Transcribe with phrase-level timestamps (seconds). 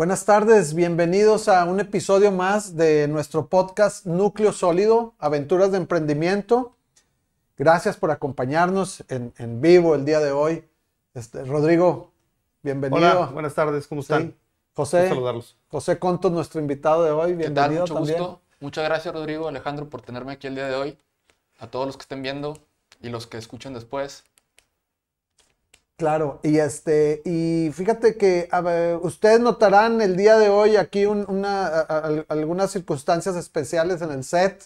[0.00, 6.74] Buenas tardes, bienvenidos a un episodio más de nuestro podcast Núcleo Sólido, Aventuras de Emprendimiento.
[7.58, 10.64] Gracias por acompañarnos en, en vivo el día de hoy.
[11.12, 12.14] Este, Rodrigo,
[12.62, 12.96] bienvenido.
[12.96, 14.28] Hola, buenas tardes, ¿cómo están?
[14.28, 14.36] Sí.
[14.72, 15.58] José, saludarlos.
[15.68, 17.68] José Contos, nuestro invitado de hoy, ¿Qué tal?
[17.68, 18.18] bienvenido Mucho también.
[18.20, 18.40] gusto.
[18.60, 20.98] Muchas gracias, Rodrigo, Alejandro, por tenerme aquí el día de hoy.
[21.58, 22.56] A todos los que estén viendo
[23.02, 24.24] y los que escuchen después.
[26.00, 28.48] Claro, y este, y fíjate que
[29.02, 31.66] ustedes notarán el día de hoy aquí un- una,
[32.28, 34.64] algunas circunstancias especiales en el set.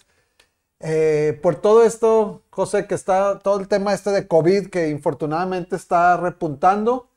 [0.80, 5.76] Eh, por todo esto, José, que está todo el tema este de COVID que infortunadamente
[5.76, 7.08] está repuntando,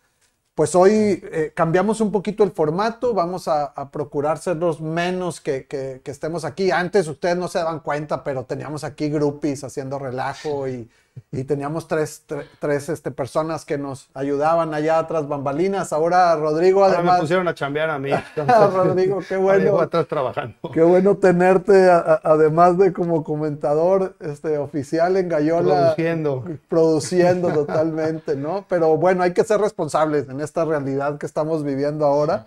[0.55, 5.41] pues hoy eh, cambiamos un poquito el formato, vamos a, a procurar ser los menos
[5.41, 6.71] que, que- que estemos aquí.
[6.71, 10.89] Antes ustedes no se daban cuenta, pero teníamos aquí groupies haciendo relajo y,
[11.31, 15.93] y teníamos tres, tre- tres este, personas que nos ayudaban allá atrás bambalinas.
[15.93, 17.19] Ahora Rodrigo, Ahora me además...
[17.21, 18.11] pusieron a chambear a mí.
[18.73, 19.79] Rodrigo, qué bueno.
[19.79, 20.55] atrás trabajando.
[20.73, 25.75] Qué bueno tenerte, a- a- además de como comentador este, oficial en Gallola.
[25.95, 26.43] Produciendo.
[26.69, 28.65] Produciendo totalmente, ¿no?
[28.69, 32.45] Pero bueno, hay que ser responsables en esta realidad que estamos viviendo ahora.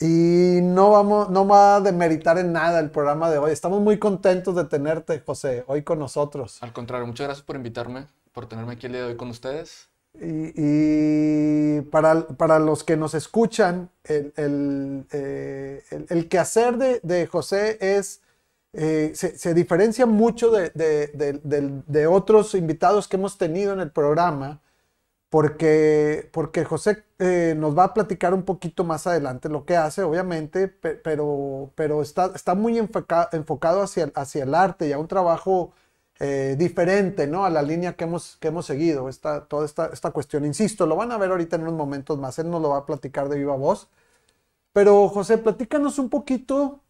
[0.00, 3.50] Y no vamos, no va a demeritar en nada el programa de hoy.
[3.50, 6.62] Estamos muy contentos de tenerte, José, hoy con nosotros.
[6.62, 9.88] Al contrario, muchas gracias por invitarme, por tenerme aquí el día de hoy con ustedes.
[10.14, 17.00] Y, y para, para los que nos escuchan, el, el, eh, el- el quehacer de,
[17.02, 18.20] de José es,
[18.72, 23.90] eh, se, se diferencia mucho de, de- de otros invitados que hemos tenido en el
[23.90, 24.60] programa,
[25.30, 30.02] porque, porque José eh, nos va a platicar un poquito más adelante lo que hace,
[30.02, 34.98] obviamente, pe- pero, pero está, está muy enfoca- enfocado hacia, hacia el arte y a
[34.98, 35.72] un trabajo
[36.20, 37.44] eh, diferente, ¿no?
[37.44, 40.44] A la línea que hemos, que hemos seguido, esta, toda esta, esta cuestión.
[40.46, 42.86] Insisto, lo van a ver ahorita en unos momentos más, él nos lo va a
[42.86, 43.88] platicar de viva voz.
[44.72, 46.80] Pero José, platícanos un poquito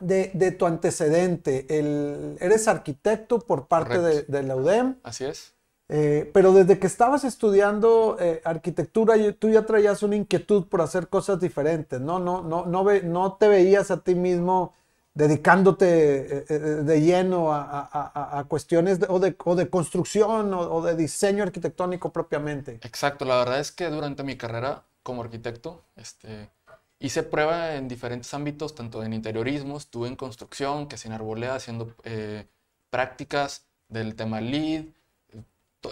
[0.00, 1.66] de, de tu antecedente.
[1.78, 5.54] El, eres arquitecto por parte de, de la UDEM, Así es.
[5.88, 11.08] Eh, pero desde que estabas estudiando eh, arquitectura, tú ya traías una inquietud por hacer
[11.08, 12.18] cosas diferentes, ¿no?
[12.18, 14.74] No, no, no, ve- no te veías a ti mismo
[15.14, 20.52] dedicándote eh, eh, de lleno a, a- a- cuestiones de- o, de, o de construcción
[20.52, 22.80] o, o de diseño arquitectónico propiamente.
[22.82, 26.50] Exacto, la verdad es que durante mi carrera como arquitecto, este,
[26.98, 31.94] hice prueba en diferentes ámbitos, tanto en interiorismo, estuve en construcción, que sin arboleda, haciendo
[32.04, 32.46] eh,
[32.90, 34.92] prácticas del tema LEED, to-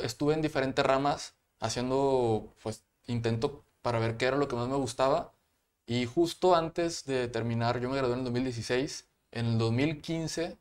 [0.02, 4.76] estuve en diferentes ramas haciendo, pues, intento para ver qué era lo que más me
[4.76, 5.32] gustaba.
[5.86, 10.58] Y justo antes de terminar, yo me gradué en el 2016, en el 2015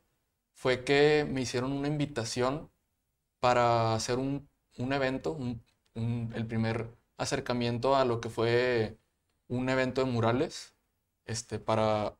[0.54, 2.70] fue que me hicieron una invitación
[3.40, 5.36] para hacer un, un evento,
[5.94, 8.98] el primer acercamiento a lo que fue
[9.48, 10.74] un evento de murales,
[11.26, 12.16] este, para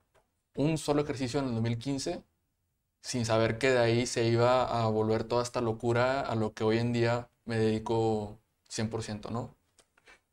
[0.55, 2.23] un solo ejercicio en el 2015,
[3.05, 6.65] sin saber que de ahí se iba a volver toda esta locura a lo que
[6.65, 9.57] hoy en día me dedico 100%, ¿no?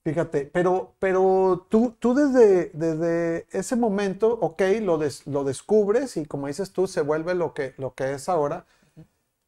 [0.04, 6.26] Fíjate, pero, pero tú, tú desde, desde ese momento, ok, lo, des- lo descubres y
[6.26, 8.66] como dices tú, se vuelve lo que, lo que es ahora.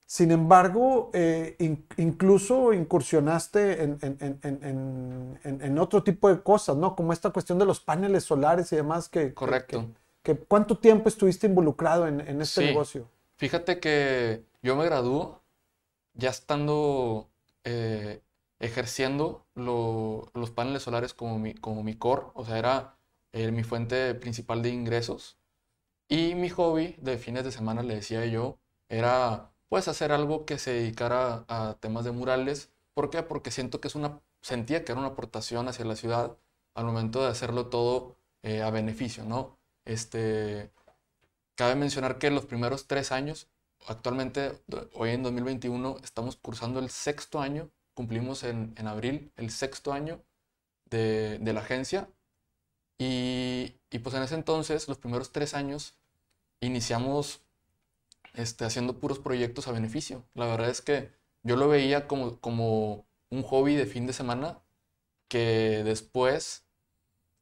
[0.07, 6.29] Sin embargo, eh, in- incluso incursionaste en, en- en- en- en- en- en otro tipo
[6.29, 6.95] de cosas, ¿no?
[6.95, 9.35] Como esta cuestión de los paneles solares y demás que...
[9.35, 9.65] que- Correcto.
[9.67, 9.87] que-
[10.23, 12.67] que- ¿Cuánto tiempo estuviste involucrado en, en este Sí.
[12.67, 13.09] negocio?
[13.37, 15.41] Fíjate que yo me gradúo
[16.13, 17.29] ya estando
[17.65, 18.21] eh,
[18.59, 22.97] ejerciendo lo- los paneles solares como mi, como mi core, o sea, era
[23.31, 25.37] eh, mi fuente principal de ingresos.
[26.07, 28.59] Y mi hobby de fines de semana, le decía yo,
[28.89, 32.69] era pues hacer algo que se dedicara a temas de murales.
[32.93, 33.23] ¿Por qué?
[33.23, 36.37] Porque siento que es una, sentía que era una aportación hacia la ciudad
[36.75, 39.57] al momento de hacerlo todo eh, a beneficio, ¿no?
[39.85, 40.71] Este,
[41.55, 43.47] Cabe mencionar que los primeros tres años,
[43.87, 44.53] actualmente,
[44.93, 50.21] hoy en 2021, estamos cursando el sexto año, cumplimos en, en abril el sexto año
[50.85, 52.09] de, de la agencia.
[52.97, 55.95] Y, y pues en ese entonces, los primeros tres años,
[56.61, 57.41] iniciamos
[58.33, 60.23] este, haciendo puros proyectos a beneficio.
[60.33, 61.11] La verdad es que
[61.43, 64.59] yo lo veía como, como un hobby de fin de semana
[65.29, 66.65] que después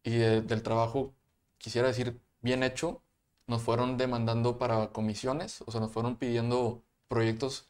[0.04, 1.14] y de- del trabajo,
[1.58, 3.02] quisiera decir, bien hecho,
[3.48, 7.68] nos fueron demandando para comisiones, o sea, nos fueron pidiendo proyectos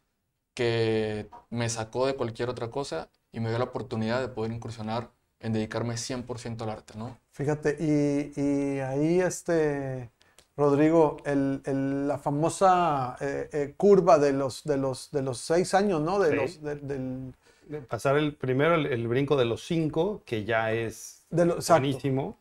[0.53, 5.11] que me sacó de cualquier otra cosa y me dio la oportunidad de poder incursionar
[5.39, 7.17] en dedicarme 100% al arte, ¿no?
[7.31, 10.11] Fíjate, y, y ahí este,
[10.57, 15.73] Rodrigo, el- el- la famosa eh, eh, curva de los, de, los, de los seis
[15.73, 16.19] años, ¿no?
[16.19, 16.35] De Sí.
[16.35, 17.33] los, del- del,
[17.87, 21.81] Pasar el primero el, el brinco de los cinco, que ya es de lo- exacto.
[21.81, 22.37] buenísimo.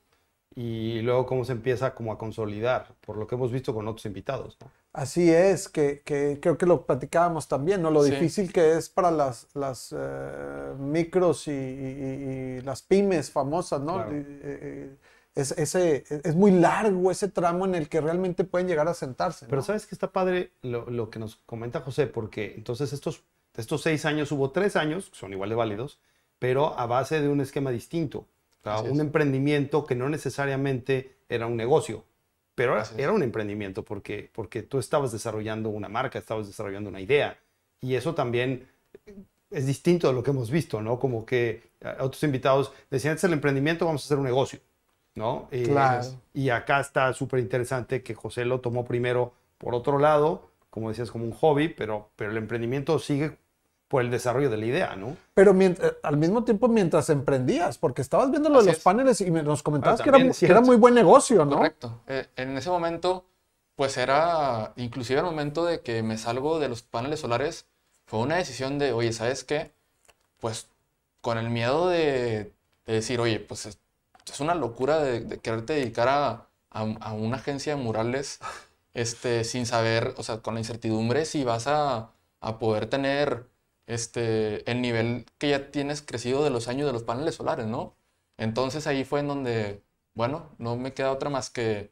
[0.54, 4.04] Y luego cómo se empieza como a consolidar, por lo que hemos visto con otros
[4.06, 4.56] invitados.
[4.60, 4.70] ¿no?
[4.92, 7.90] Así es, que, que creo que lo platicábamos también, ¿no?
[7.92, 8.10] Lo Sí.
[8.10, 13.94] difícil que es para las, las eh, micros y, y- y las pymes famosas, ¿no?
[13.94, 14.12] Claro.
[14.12, 14.96] Y, eh, eh,
[15.36, 19.46] es, ese, es muy largo ese tramo en el que realmente pueden llegar a sentarse,
[19.46, 19.62] Pero ¿no?
[19.62, 23.22] sabes que está padre lo, lo que nos comenta José, porque entonces estos,
[23.54, 26.00] de estos seis años hubo tres años, que son igual de válidos,
[26.40, 28.26] pero a base de un esquema distinto.
[28.62, 32.04] O sea, un emprendimiento que no necesariamente era un negocio,
[32.54, 37.38] pero era, un emprendimiento porque, porque tú estabas desarrollando una marca, estabas desarrollando una idea.
[37.80, 38.68] Y eso también
[39.50, 40.98] es distinto de lo que hemos visto, ¿no?
[40.98, 44.60] Como que eh, otros invitados decían, este es el emprendimiento, vamos a hacer un negocio,
[45.14, 45.48] ¿no?
[45.50, 46.06] Eh, Claro.
[46.34, 51.10] Y acá está súper interesante que José lo tomó primero por otro lado, como decías,
[51.10, 53.38] como un hobby, pero, pero el emprendimiento sigue
[53.90, 55.16] por el desarrollo de la idea, ¿no?
[55.34, 58.82] Pero mient- eh, al mismo tiempo mientras emprendías, porque estabas viendo lo de los es.
[58.84, 61.56] paneles y me- nos comentabas Ah, que, era, que era muy buen negocio, ¿no?
[61.56, 62.00] Correcto.
[62.06, 63.24] Eh, en ese momento,
[63.74, 67.66] pues era, inclusive el momento de que me salgo de los paneles solares,
[68.06, 69.72] fue una decisión de, oye, ¿sabes qué?
[70.38, 70.68] Pues
[71.20, 72.52] con el miedo de,
[72.86, 73.80] de decir, oye, pues es,
[74.32, 76.28] es una locura de, de quererte dedicar a,
[76.70, 78.38] a- a una agencia de murales,
[78.94, 82.10] este, sin saber, o sea, con la incertidumbre si vas a,
[82.40, 83.46] a poder tener
[83.92, 87.96] este, el nivel que ya tienes crecido de los años de los paneles solares, ¿no?
[88.38, 89.82] Entonces ahí fue en donde,
[90.14, 91.90] bueno, no me queda otra más que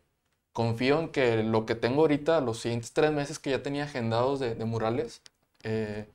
[0.53, 4.41] confío en que lo que tengo ahorita, los siguientes tres meses que ya tenía agendados
[4.41, 5.23] de, de murales,
[5.65, 6.09] eh,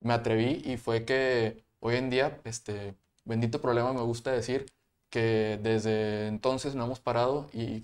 [0.00, 2.94] me atreví y fue que hoy en día, este,
[3.24, 4.66] bendito problema me gusta decir,
[5.10, 7.82] que desde entonces no hemos parado y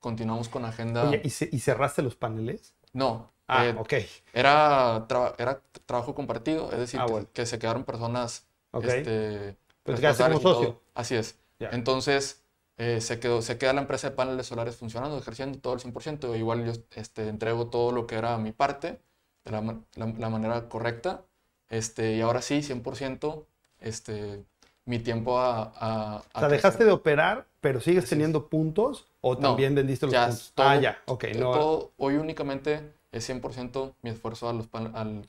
[0.00, 1.06] continuamos con agenda.
[1.06, 2.74] Oye, ¿y, ce- y cerraste los paneles?
[2.94, 3.92] No, Ah, eh, ok.
[4.32, 7.28] era, traba- era trabajo compartido, es decir, Ah, que, bueno.
[7.32, 8.84] que se quedaron personas Ok.
[8.84, 10.80] este, Pero te quedaste como socio.
[10.94, 11.38] Así es.
[11.58, 11.70] Ya.
[11.70, 12.42] Entonces,
[12.78, 16.34] eh, se, quedó, se queda la empresa de paneles solares funcionando, ejerciendo todo el 100%.
[16.36, 19.00] Igual yo este, entrego todo lo que era mi parte
[19.44, 19.60] de la,
[19.96, 21.22] la- la manera correcta.
[21.68, 23.46] Este, y ahora sí, 100%,
[23.80, 24.44] este,
[24.84, 25.72] mi tiempo a...
[25.76, 26.86] a, O a sea, dejaste crecer.
[26.86, 28.10] de operar, pero sigues Así es.
[28.10, 30.46] teniendo puntos o No, también vendiste los ya puntos.
[30.46, 31.24] es todo- ah, ya, ok.
[31.36, 35.28] No, todo- hoy únicamente es 100% mi esfuerzo a los, pan- al-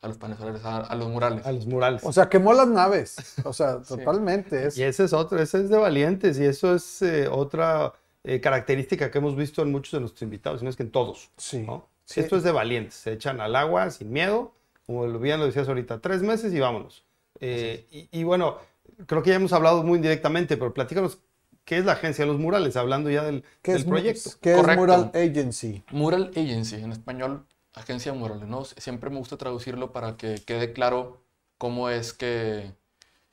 [0.00, 1.44] a los paneles solares, a, a los murales.
[1.46, 2.02] a los murales.
[2.04, 3.16] O sea, quemó las naves.
[3.44, 4.66] O sea, totalmente.
[4.68, 7.92] Es, Y ese es otro, ese es de valientes y eso es eh, otra
[8.22, 11.30] eh, característica que hemos visto en muchos de nuestros invitados, no es que en todos.
[11.36, 11.58] sí.
[11.66, 11.88] ¿no?
[12.06, 12.20] Sí.
[12.20, 14.52] Esto es de valientes, se echan al agua sin miedo,
[14.86, 17.02] como lo- bien lo decías ahorita, tres meses y vámonos.
[17.40, 18.58] Eh, y, y bueno,
[19.06, 21.18] creo que ya hemos hablado muy indirectamente, pero platícanos
[21.64, 24.30] qué es la agencia de los murales, hablando ya del, ¿Qué del es, proyecto.
[24.40, 24.80] ¿Qué es Correcto.
[24.80, 25.84] Mural Agency?
[25.90, 28.64] Mural Agency, en español, agencia de murales, ¿no?
[28.64, 31.20] Siempre me gusta traducirlo para que quede claro
[31.58, 32.72] cómo es que,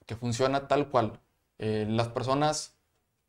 [0.05, 1.19] que funciona tal cual.
[1.59, 2.73] Eh, las personas,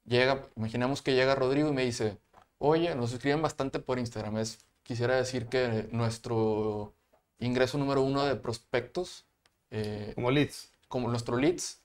[0.05, 2.19] llega, imaginemos que llega Rodrigo y me dice,
[2.59, 4.39] oye, nos escriben bastante por Instagram.
[4.39, 6.95] Es, quisiera decir que nuestro
[7.39, 9.27] ingreso número uno de prospectos,
[9.71, 10.71] eh, Como leads.
[10.89, 11.82] como nuestros leads,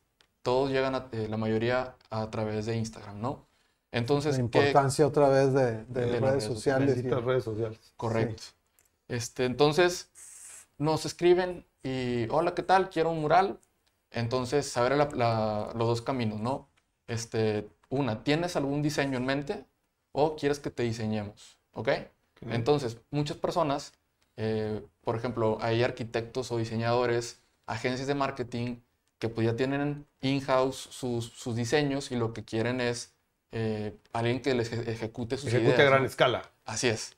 [0.47, 3.45] todos llegan, a- eh, la mayoría, a través de Instagram, ¿no?
[3.91, 6.89] Entonces, La ¿qué- importancia otra vez de, de de redes redes sociales.
[6.91, 7.79] y- Benditas redes sociales.
[7.97, 8.43] Correcto.
[9.09, 10.09] Este, entonces,
[10.77, 12.89] nos escriben y, hola, ¿qué tal?
[12.89, 13.59] Quiero un mural.
[14.09, 16.69] Entonces, saber la- la- los dos caminos, ¿no?
[17.07, 19.65] Este, una, ¿tienes algún diseño en mente
[20.13, 21.57] o quieres que te diseñemos?
[21.73, 21.89] ¿Ok?
[22.41, 23.91] Entonces, muchas personas,
[24.37, 28.77] eh, por ejemplo, hay arquitectos o diseñadores, agencias de marketing
[29.19, 33.13] que pues ya tienen in-house sus, sus diseños y lo que quieren es
[33.51, 35.81] eh, alguien que les eje- ejecute sus Ejecute ideas.
[35.81, 36.05] a gran ¿no?
[36.05, 36.51] escala.
[36.65, 37.17] Así es.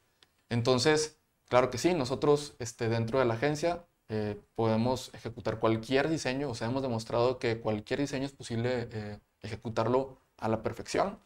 [0.49, 1.17] Entonces,
[1.49, 6.55] claro que sí, nosotros este, dentro de la agencia eh, podemos ejecutar cualquier diseño, o
[6.55, 11.19] sea, hemos demostrado que cualquier diseño es posible eh, ejecutarlo a la perfección.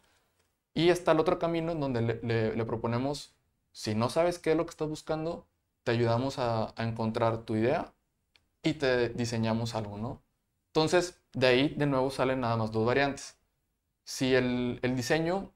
[0.74, 3.34] Y está el otro camino en donde le, le- le proponemos,
[3.72, 5.46] si no sabes qué es lo que estás buscando,
[5.84, 7.94] te ayudamos a, a encontrar tu idea
[8.62, 10.22] y te diseñamos algo, ¿no?
[10.74, 13.36] Entonces, de ahí de nuevo salen nada más dos variantes.
[14.02, 15.52] Si el, diseño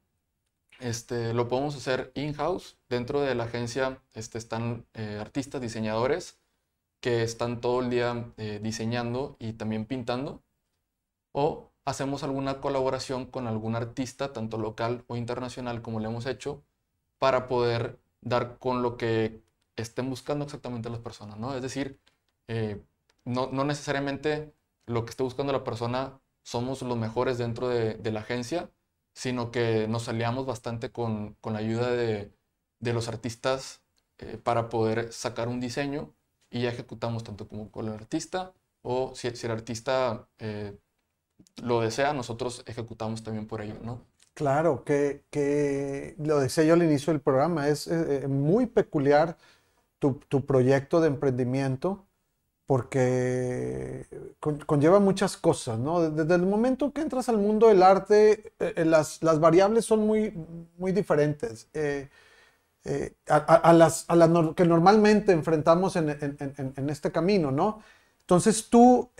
[0.78, 2.78] este, lo podemos hacer in-house.
[2.88, 6.38] Dentro de la agencia este, están eh, artistas, diseñadores
[7.00, 10.40] que están todo el día eh, diseñando y también pintando.
[11.32, 16.62] O hacemos alguna colaboración con algún artista, tanto local o internacional, como le hemos hecho,
[17.18, 19.42] para poder dar con lo que
[19.75, 21.56] estén buscando exactamente las personas, ¿no?
[21.56, 21.98] Es decir,
[22.46, 22.80] eh,
[23.25, 24.54] no, no necesariamente
[24.88, 28.71] lo que esté buscando la persona somos los mejores dentro de, de la agencia,
[29.14, 32.33] sino que nos aliamos bastante con, con la ayuda de,
[32.80, 33.83] de los artistas
[34.18, 36.14] eh, para poder sacar un diseño
[36.50, 40.78] y ejecutamos tanto como con el artista o si, si el artista eh,
[41.62, 44.07] lo desea, nosotros ejecutamos también por ello, ¿no?
[44.35, 49.37] Claro, que, que lo decía yo al inicio del programa, es eh, muy peculiar
[50.00, 52.07] tu, tu proyecto de emprendimiento
[52.68, 54.06] porque
[54.40, 56.10] con- conlleva muchas cosas, ¿no?
[56.10, 60.34] Desde el momento que entras al mundo del arte, eh, eh, las, variables son muy,
[60.78, 61.68] muy diferentes.
[61.75, 62.10] Eh,
[63.28, 64.16] a, las, a
[64.54, 66.08] que normalmente enfrentamos en,
[66.90, 67.80] este camino, ¿no?
[68.22, 69.10] Entonces tú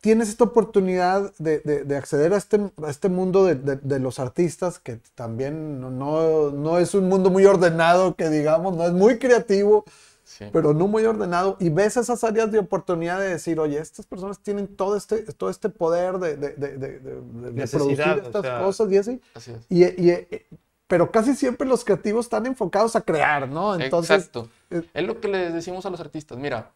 [0.00, 4.78] tienes esta oportunidad de, de- de acceder a este, a este mundo de los artistas,
[4.78, 9.18] que también no, no, no es un mundo muy ordenado, que digamos, no es muy
[9.18, 9.84] creativo,
[10.28, 10.46] Sí.
[10.52, 14.40] pero no muy ordenado, y ves esas áreas de oportunidad de decir, oye, estas personas
[14.40, 18.58] tienen todo este, todo este poder de, de, de- de- producir o estas sea.
[18.60, 19.20] cosas y así.
[19.34, 19.58] Así es.
[19.68, 20.46] Y, y, eh,
[20.88, 23.76] pero casi siempre los creativos están enfocados a crear, ¿no?
[23.76, 24.48] Entonces, Exacto.
[24.70, 26.36] eh, Es lo que les decimos a los artistas.
[26.38, 26.72] Mira,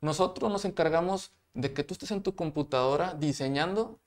[0.00, 3.98] nosotros nos encargamos de que tú estés en tu computadora diseñando,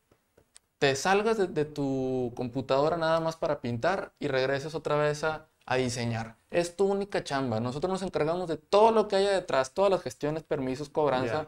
[0.79, 5.75] te salgas de tu computadora nada más para pintar y regreses otra vez a, a
[5.77, 6.35] diseñar.
[6.51, 7.59] Es tu única chamba.
[7.59, 11.47] Nosotros nos encargamos de todo lo que haya detrás, todas las gestiones, permisos, cobranza,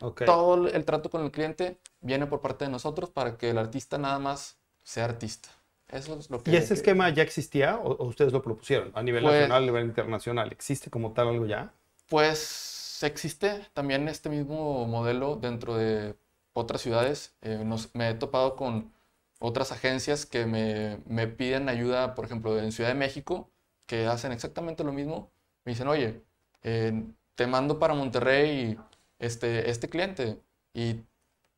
[0.00, 0.24] Ok.
[0.24, 3.98] todo el trato con el cliente viene por parte de nosotros para que el artista
[3.98, 5.48] nada más sea artista.
[5.88, 6.50] Eso es lo que...
[6.50, 9.66] ¿Y ese esquema ya existía o, o ustedes lo propusieron a nivel Pues- nacional, a
[9.66, 10.52] nivel internacional?
[10.52, 11.72] ¿Existe como tal algo ya?
[12.08, 16.14] Pues existe también este mismo modelo dentro de
[16.52, 17.34] otras ciudades.
[17.42, 18.92] Eh, nos- me he topado con
[19.40, 23.48] otras agencias que me, me piden ayuda, por ejemplo, en Ciudad de México,
[23.88, 25.32] que hacen exactamente lo mismo.
[25.64, 26.22] Me dicen, oye,
[26.62, 27.02] eh,
[27.34, 28.78] te mando para Monterrey
[29.18, 30.38] este, este cliente
[30.74, 31.00] y,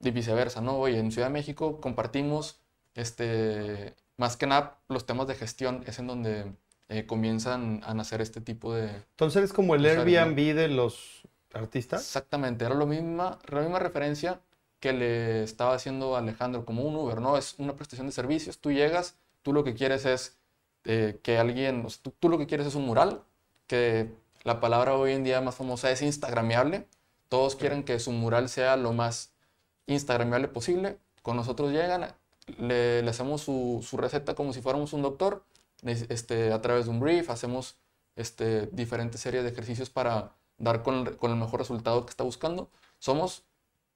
[0.00, 0.78] y viceversa, ¿no?
[0.78, 2.60] Oye, en Ciudad de México compartimos,
[2.94, 6.52] este, más que nada, los temas de gestión, es en donde
[6.88, 9.84] eh, comienzan a nacer este tipo de, Entonces eres como el.
[9.84, 11.22] Airbnb de los
[11.52, 12.00] artistas.
[12.00, 14.40] Exactamente, era lo misma, la misma referencia
[14.78, 17.36] que le estaba haciendo Alejandro, como un Uber, ¿no?
[17.36, 20.39] Es una prestación de servicios, tú llegas, tú lo que quieres es
[20.84, 23.22] eh, que alguien, o sea, tú, tú lo que quieres es un mural,
[23.66, 24.10] que
[24.42, 26.86] la palabra hoy en día más famosa es instagramiable,
[27.28, 29.32] todos quieren que su mural sea lo más
[29.86, 32.14] instagramiable posible, con nosotros llegan,
[32.58, 35.44] le, le hacemos su, su receta como si fuéramos un doctor,
[35.82, 37.78] este, a través de un brief, hacemos
[38.16, 42.24] este, diferentes series de ejercicios para dar con el, con el mejor resultado que está
[42.24, 42.70] buscando.
[42.98, 43.44] Somos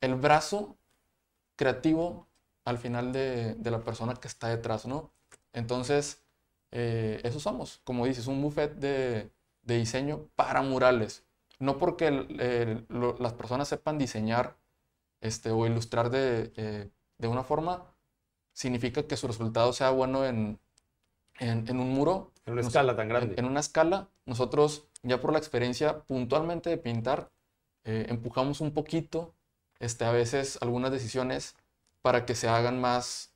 [0.01, 0.77] el brazo
[1.57, 2.27] creativo
[2.65, 5.11] al final de, de la persona que está detrás, ¿no?
[5.53, 6.24] Entonces,
[6.75, 9.33] eh, eso somos, como dices, un buffet de,
[9.65, 11.25] de diseño para murales.
[11.61, 14.59] No porque el- el- lo- las personas sepan diseñar
[15.23, 17.85] este, o ilustrar de, eh, de una forma,
[18.55, 20.61] significa que su resultado sea bueno en,
[21.39, 22.33] en, en un muro.
[22.47, 23.35] En una Nos- escala tan en- grande.
[23.39, 27.31] En, una escala, nosotros ya por la experiencia puntualmente de pintar,
[27.85, 29.35] eh, empujamos un poquito,
[29.81, 31.57] este, a veces algunas decisiones
[32.03, 33.34] para que se hagan más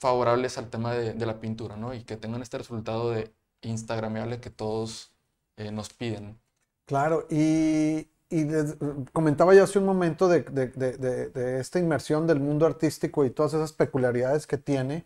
[0.00, 1.94] favorables al tema de, de la pintura, ¿no?
[1.94, 5.12] Y que tengan este resultado de instagramable que todos
[5.56, 6.38] eh, nos piden.
[6.86, 8.76] Claro, y, y des-
[9.12, 13.24] comentaba yo hace un momento de, de- de- de- de esta inmersión del mundo artístico
[13.24, 15.04] y todas esas peculiaridades que tiene,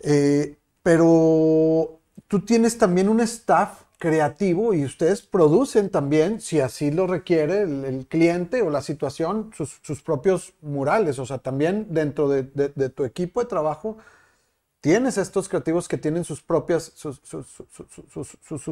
[0.00, 7.06] Eh, pero tú tienes también un staff creativo y ustedes producen también, si así lo
[7.06, 12.28] requiere el, el cliente o la situación, sus, sus propios murales, o sea, también dentro
[12.28, 13.98] de, de- de tu equipo de trabajo.
[14.80, 17.20] Tienes estos creativos que tienen sus propias, sus,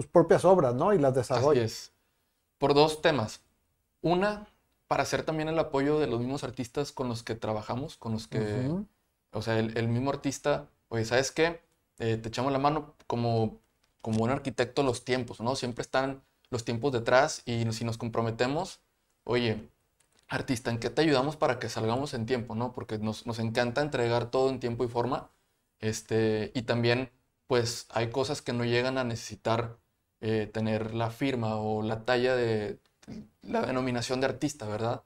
[0.07, 0.93] propias obras, ¿no?
[0.95, 1.15] Y las
[1.65, 1.93] es.
[2.59, 3.43] Por dos temas.
[4.03, 4.49] Una,
[4.89, 8.29] para hacer también el apoyo de los mismos artistas con los que trabajamos, con los
[8.29, 8.71] que,
[9.33, 11.61] o sea, el, el mismo artista, oye, ¿sabes qué?
[11.99, 13.61] Eh, te echamos la mano como,
[14.07, 15.57] como un arquitecto los tiempos, ¿no?
[15.57, 18.79] Siempre están los tiempos detrás y si nos comprometemos,
[19.25, 19.69] oye,
[20.29, 22.73] artista, ¿en qué te ayudamos para que salgamos en tiempo, ¿no?
[22.73, 25.29] Porque nos, nos encanta entregar todo en tiempo y forma.
[25.81, 27.11] Este, y también,
[27.49, 29.77] pues, hay cosas que no llegan a necesitar
[30.21, 32.79] eh, tener la firma o la talla de
[33.43, 35.03] la denominación de artista, ¿verdad?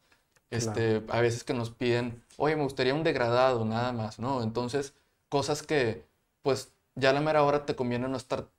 [0.50, 4.42] Este, A veces que nos piden, oye, me gustaría un degradado, nada más, ¿no?
[4.42, 4.92] Entonces,
[5.30, 6.04] cosas que,
[6.42, 8.50] pues, ya a la mera hora te conviene no estar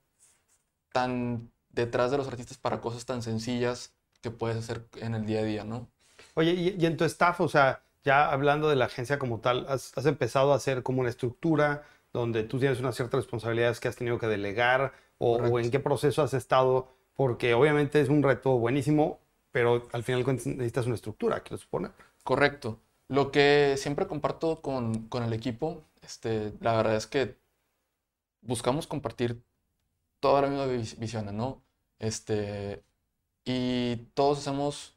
[0.92, 5.40] tan detrás de los artistas para cosas tan sencillas que puedes hacer en el día
[5.40, 5.88] a día, ¿no?
[6.34, 9.66] Oye, y, y en tu staff, o sea, ya hablando de la agencia como tal,
[9.68, 13.88] has, has empezado a hacer como una estructura donde tú tienes unas ciertas responsabilidades que
[13.88, 18.22] has tenido que delegar o, o en qué proceso has estado, porque obviamente es un
[18.22, 19.20] reto buenísimo,
[19.50, 21.92] pero al final necesitas una estructura, quiero suponer.
[22.24, 22.80] Correcto.
[23.08, 27.36] Lo que siempre comparto con, con el equipo, este, la verdad es que
[28.40, 29.42] buscamos compartir
[30.22, 31.62] toda la misma vis- visión, ¿no?
[32.00, 32.84] Este,
[33.44, 34.96] y todos hacemos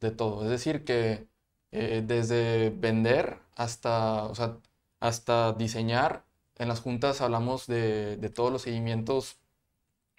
[0.00, 0.44] de todo.
[0.44, 1.28] Es decir, que
[1.72, 4.58] eh, desde vender hasta, o sea,
[5.00, 6.24] hasta diseñar,
[6.58, 9.38] en las juntas hablamos de, todos los seguimientos,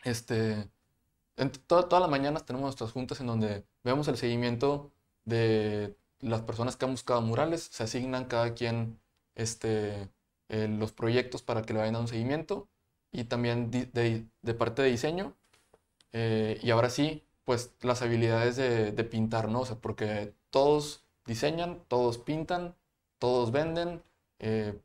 [0.03, 0.69] este,
[1.37, 4.91] en to- todas las mañanas tenemos nuestras juntas en donde vemos el seguimiento
[5.25, 8.99] de las personas que han buscado murales, se asignan cada quien
[9.35, 10.09] este,
[10.49, 12.69] eh, los proyectos para que le vayan dando un seguimiento
[13.19, 13.85] y también de,
[14.55, 15.35] parte de diseño.
[16.13, 19.61] eh, y ahora sí, pues las habilidades de, de pintar, ¿no?
[19.61, 22.75] O sea, porque todos diseñan, todos pintan,
[23.19, 24.03] todos venden,
[24.39, 24.79] eh,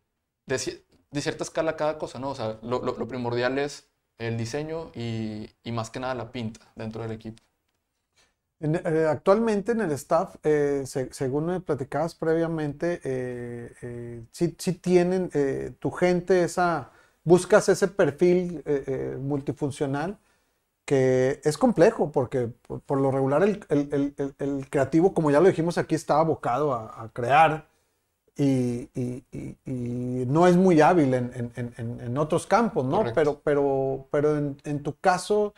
[0.47, 2.31] de, ci- de cierta escala cada cosa, ¿no?
[2.31, 7.13] O sea, lo, primordial es el diseño y, más que nada la pinta dentro del
[7.13, 7.43] equipo.
[8.63, 10.37] Eh, actualmente en el staff,
[10.87, 15.31] se- según me platicabas previamente, eh, sí, sí tienen
[15.79, 16.93] tu gente esa,
[17.25, 20.19] buscas ese perfil eh, eh, multifuncional
[20.87, 25.49] que es complejo porque por, por lo regular el, el- el- creativo, como ya lo
[25.49, 27.69] dijimos aquí, está abocado a, a crear
[28.37, 32.85] y, y- y- y no es muy hábil en, en- en- en- en otros campos,
[32.87, 32.99] ¿no?
[32.99, 33.15] Correcto.
[33.15, 35.55] Pero, pero, pero en, tu caso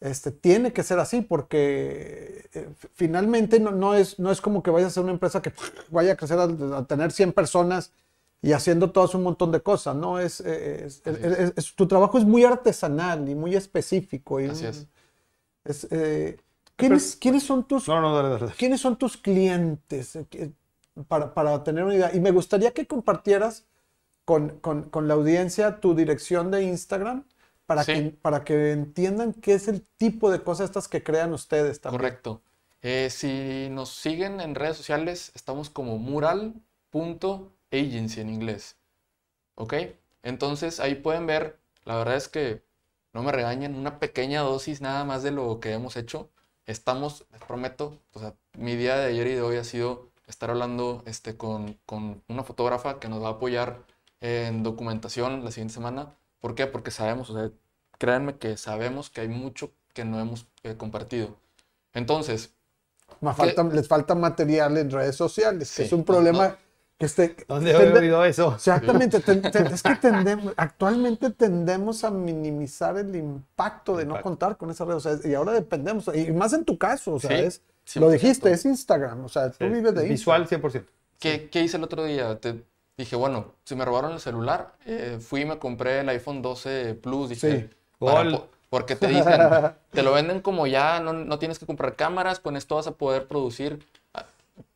[0.00, 4.70] este, tiene que ser así porque eh, finalmente no, no es, no es como que
[4.70, 5.52] vayas a ser una empresa que
[5.90, 6.44] vaya a crecer a,
[6.78, 7.92] a tener 100 personas
[8.44, 10.18] y haciendo todas un montón de cosas, ¿no?
[10.18, 14.38] Es, eh, es- tu trabajo es muy artesanal y muy específico.
[14.40, 14.86] Y, Así es.
[15.90, 16.36] eh,
[16.76, 18.52] ¿quiénes, quiénes son tus, No, no, dale, dale.
[18.56, 20.16] ¿Quiénes son tus clientes?
[20.16, 20.52] Eh,
[21.08, 22.14] Para, para tener una idea.
[22.14, 23.66] Y me gustaría que compartieras
[24.24, 27.24] con, con- con la audiencia tu dirección de Instagram
[27.66, 27.92] para, Sí.
[27.94, 31.98] que, para que entiendan qué es el tipo de cosas estas que crean ustedes también.
[32.00, 32.42] Correcto.
[32.82, 35.98] Eh, si nos siguen en redes sociales, estamos como
[37.74, 38.76] mural.agency en inglés.
[39.56, 39.74] ¿Ok?
[40.22, 42.62] Entonces ahí pueden ver, la verdad es que
[43.12, 46.30] no me regañen, una pequeña dosis nada más de lo que hemos hecho.
[46.66, 50.50] Estamos, les prometo, o sea, mi día de ayer y de hoy ha sido estar
[50.50, 53.84] hablando este, con, con una fotógrafa que nos va a apoyar
[54.20, 56.14] en documentación la siguiente semana.
[56.40, 56.66] ¿Por qué?
[56.66, 57.50] Porque sabemos, o sea,
[57.98, 61.36] créanme que sabemos que hay mucho que no hemos eh, compartido.
[61.92, 62.54] Entonces,
[63.72, 65.82] les falta material en redes sociales, que Sí.
[65.82, 66.56] es un problema
[66.98, 67.36] que este...
[67.48, 68.54] ¿Dónde he oído eso?
[68.54, 74.22] Exactamente, ten- ten- es que tendemos, actualmente tendemos a minimizar el impacto de no Impacto.
[74.28, 77.20] contar con esas redes, o sea, y ahora dependemos, y más en tu caso, o
[77.20, 77.62] sea, Sí, es,
[78.00, 78.12] lo 100%.
[78.12, 80.70] dijiste, es Instagram, o sea, tú Sí, vives de Visual Instagram.
[80.72, 80.84] 100%.
[81.18, 82.38] ¿Qué, qué hice el otro día?
[82.38, 82.62] Te
[82.96, 86.94] dije, bueno, si me robaron el celular, eh, fui y me compré el iPhone 12
[86.94, 87.30] Plus.
[87.30, 87.76] Dije, Sí.
[87.98, 88.24] para
[88.70, 89.40] porque te dicen,
[89.90, 92.92] te lo venden como ya, no, no tienes que comprar cámaras, con esto vas a
[92.92, 93.84] poder producir.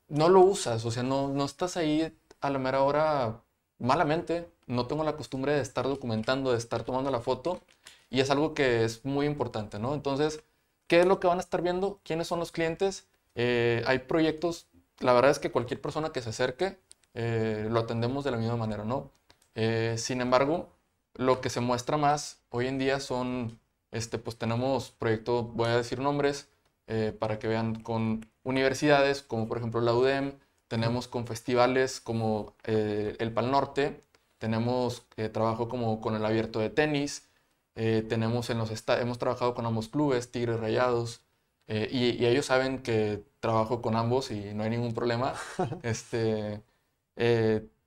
[0.08, 3.42] No lo usas, o sea, no, no estás ahí a la mera hora
[3.78, 4.48] malamente.
[4.66, 7.62] No tengo la costumbre de estar documentando, de estar tomando la foto,
[8.10, 9.94] y es algo que es muy importante, ¿no?
[9.94, 10.42] Entonces,
[10.86, 12.00] ¿qué es lo que van a estar viendo?
[12.04, 13.06] ¿Quiénes son los clientes?
[13.34, 14.66] Eh, hay proyectos,
[14.98, 16.78] la verdad es que cualquier persona que se acerque,
[17.14, 19.10] eh, lo atendemos de la misma manera, ¿no?
[19.54, 20.68] Eh, sin embargo,
[21.14, 23.58] lo que se muestra más hoy en día son,
[23.90, 26.48] este, pues tenemos proyectos, voy a decir nombres,
[26.88, 30.32] eh, para que vean con universidades, como por ejemplo la UDEM,
[30.68, 34.02] tenemos con festivales como eh, el Pal Norte,
[34.38, 37.28] tenemos eh, trabajo como con el Abierto de Tenis,
[37.74, 41.22] eh, tenemos en los hemos trabajado con ambos clubes, Tigres Rayados,
[41.70, 45.34] y, y ellos saben que trabajo con ambos y no hay ningún problema.
[45.82, 46.62] este,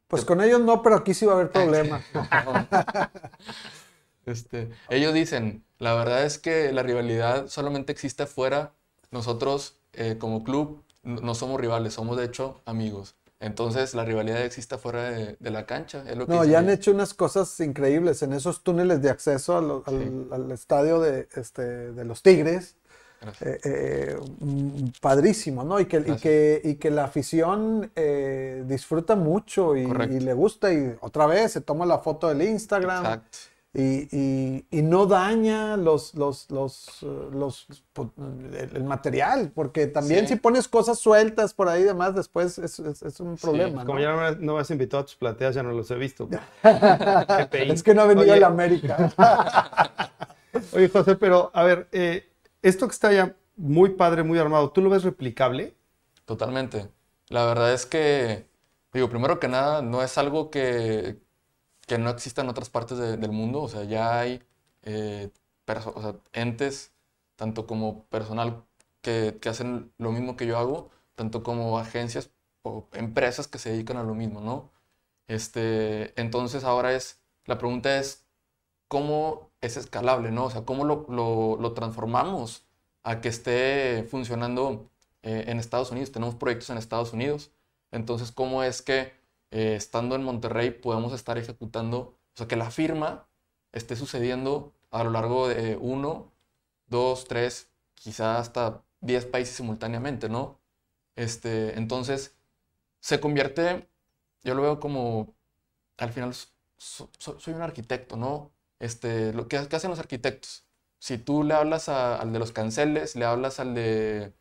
[0.07, 2.05] Pues con ellos no, pero aquí sí va a haber problemas.
[4.25, 8.73] este, ellos dicen, la verdad es que la rivalidad solamente existe afuera.
[9.11, 13.15] Nosotros, eh, como club, no somos rivales, somos de hecho amigos.
[13.39, 16.03] Entonces, la rivalidad existe afuera de, de la cancha.
[16.07, 19.59] Es lo que No, ya han hecho unas cosas increíbles en esos túneles de acceso
[19.61, 20.27] lo- al, Sí.
[20.31, 22.75] al estadio de, este, de los Tigres.
[23.41, 24.15] Eh, eh,
[24.99, 25.79] padrísimo, ¿no?
[25.79, 30.73] Y que, y que, y que la afición eh, disfruta mucho y, y le gusta
[30.73, 33.37] y otra vez se toma la foto del Instagram Exacto.
[33.73, 39.87] Y, y- y no daña los, los, los, eh, los, pu- el, el material, porque
[39.87, 40.33] también Sí.
[40.33, 43.85] si pones cosas sueltas por ahí y demás, después es, es- es un Sí, problema,
[43.85, 44.03] Como ¿no?
[44.03, 46.27] ya no me, no me has invitado a tus plateas, ya no los he visto.
[47.53, 49.11] Es que no ha venido a la América.
[50.73, 52.29] Oye, José, pero a ver, eh,
[52.61, 55.75] esto que está ya muy padre, muy armado, ¿tú lo ves replicable?
[56.25, 56.89] Totalmente.
[57.29, 58.47] La verdad es que,
[58.93, 61.19] digo, primero que nada, no es algo que,
[61.91, 63.61] que no exista en otras partes de- del mundo.
[63.63, 64.41] O sea, ya hay
[64.83, 65.31] eh,
[66.33, 66.93] entes,
[67.35, 68.63] tanto como personal
[69.01, 72.31] que, que hacen lo mismo que yo hago, tanto como agencias
[72.63, 74.71] o empresas que se dedican a lo mismo, ¿no?
[75.27, 78.25] Este, entonces ahora es, la pregunta es,
[78.87, 80.45] ¿cómo es escalable, ¿no?
[80.45, 82.65] O sea, ¿cómo lo, lo- lo transformamos
[83.03, 84.89] a que esté funcionando
[85.23, 86.11] eh, en Estados Unidos?
[86.11, 87.51] Tenemos proyectos en Estados Unidos.
[87.91, 89.13] Entonces, ¿cómo es que
[89.51, 93.27] eh, estando en Monterrey podemos estar ejecutando O sea, que la firma
[93.73, 96.31] esté sucediendo a lo largo de uno,
[96.87, 100.59] dos, tres, quizá hasta diez países simultáneamente, ¿no?
[101.15, 102.35] Este, entonces,
[103.01, 103.89] se convierte,
[104.43, 105.35] yo lo veo como,
[105.97, 106.33] al final,
[106.77, 108.51] so- so- soy un arquitecto, ¿no?
[108.79, 110.65] Este, lo que, ¿qué hacen los arquitectos?
[110.99, 114.33] Si tú le hablas al de los canceles, le hablas al de,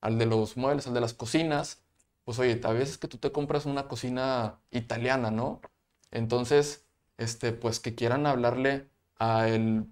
[0.00, 1.82] al de los muebles, al de las cocinas,
[2.30, 5.60] pues oye, a veces que tú te compras una cocina italiana, ¿no?
[6.12, 6.84] Entonces,
[7.18, 8.88] este, pues que quieran hablarle
[9.18, 9.86] a, el,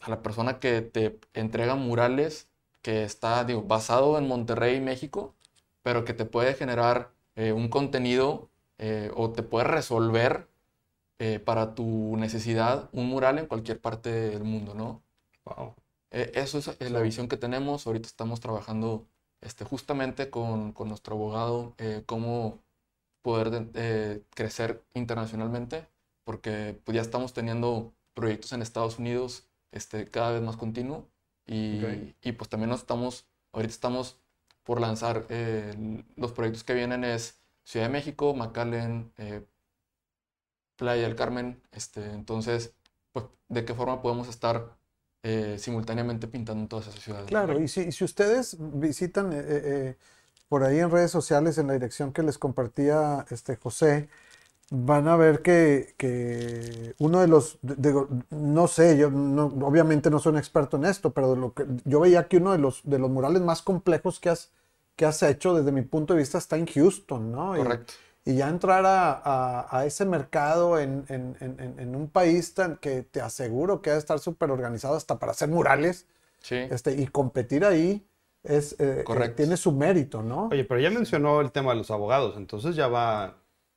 [0.00, 2.48] a la persona que te entrega murales,
[2.82, 5.36] que está, digo, basado en Monterrey, México,
[5.82, 10.48] pero que te puede generar eh, un contenido eh, o te puede resolver
[11.18, 15.02] eh, para tu necesidad un mural en cualquier parte del mundo, ¿no?
[15.44, 15.74] Wow.
[16.10, 17.86] Eh, eso es eh, la visión que tenemos.
[17.86, 19.06] Ahorita estamos trabajando
[19.42, 22.60] este, justamente con, con nuestro abogado, eh, cómo
[23.22, 25.86] poder de- eh, crecer internacionalmente,
[26.24, 31.08] porque pues, ya estamos teniendo proyectos en Estados Unidos este, cada vez más continuo
[31.46, 32.14] y, Ok.
[32.22, 34.18] y, pues también nos estamos, ahorita estamos
[34.64, 39.44] por lanzar, eh, los proyectos que vienen es Ciudad de México, McAllen, eh,
[40.76, 42.74] Playa del Carmen, este, entonces,
[43.12, 44.76] pues, ¿de qué forma podemos estar
[45.22, 47.28] eh, simultáneamente pintando en todas esas ciudades?
[47.28, 49.96] Claro, y si, y si ustedes visitan eh, eh,
[50.48, 54.08] por ahí en redes sociales, en la dirección que les compartía este José,
[54.70, 60.18] van a ver que, que uno de los, digo, no sé, yo no- obviamente no
[60.18, 62.82] soy un experto en esto, pero de lo que, yo veía que uno de los,
[62.84, 64.50] de los murales más complejos que has,
[64.96, 67.56] que has hecho desde mi punto de vista está en Houston, ¿no?
[67.56, 67.94] Correcto.
[67.94, 72.76] Y ya entrar a, a- a ese mercado en, en- en- en- un país tan
[72.76, 76.06] que te aseguro que ha de estar súper organizado hasta para hacer murales
[76.40, 78.04] Sí, este, y competir ahí
[78.42, 79.36] es, eh, eh, Correcto.
[79.36, 80.48] tiene su mérito, ¿no?
[80.50, 83.34] Oye, pero ya mencionó el tema de los abogados, entonces ya va, va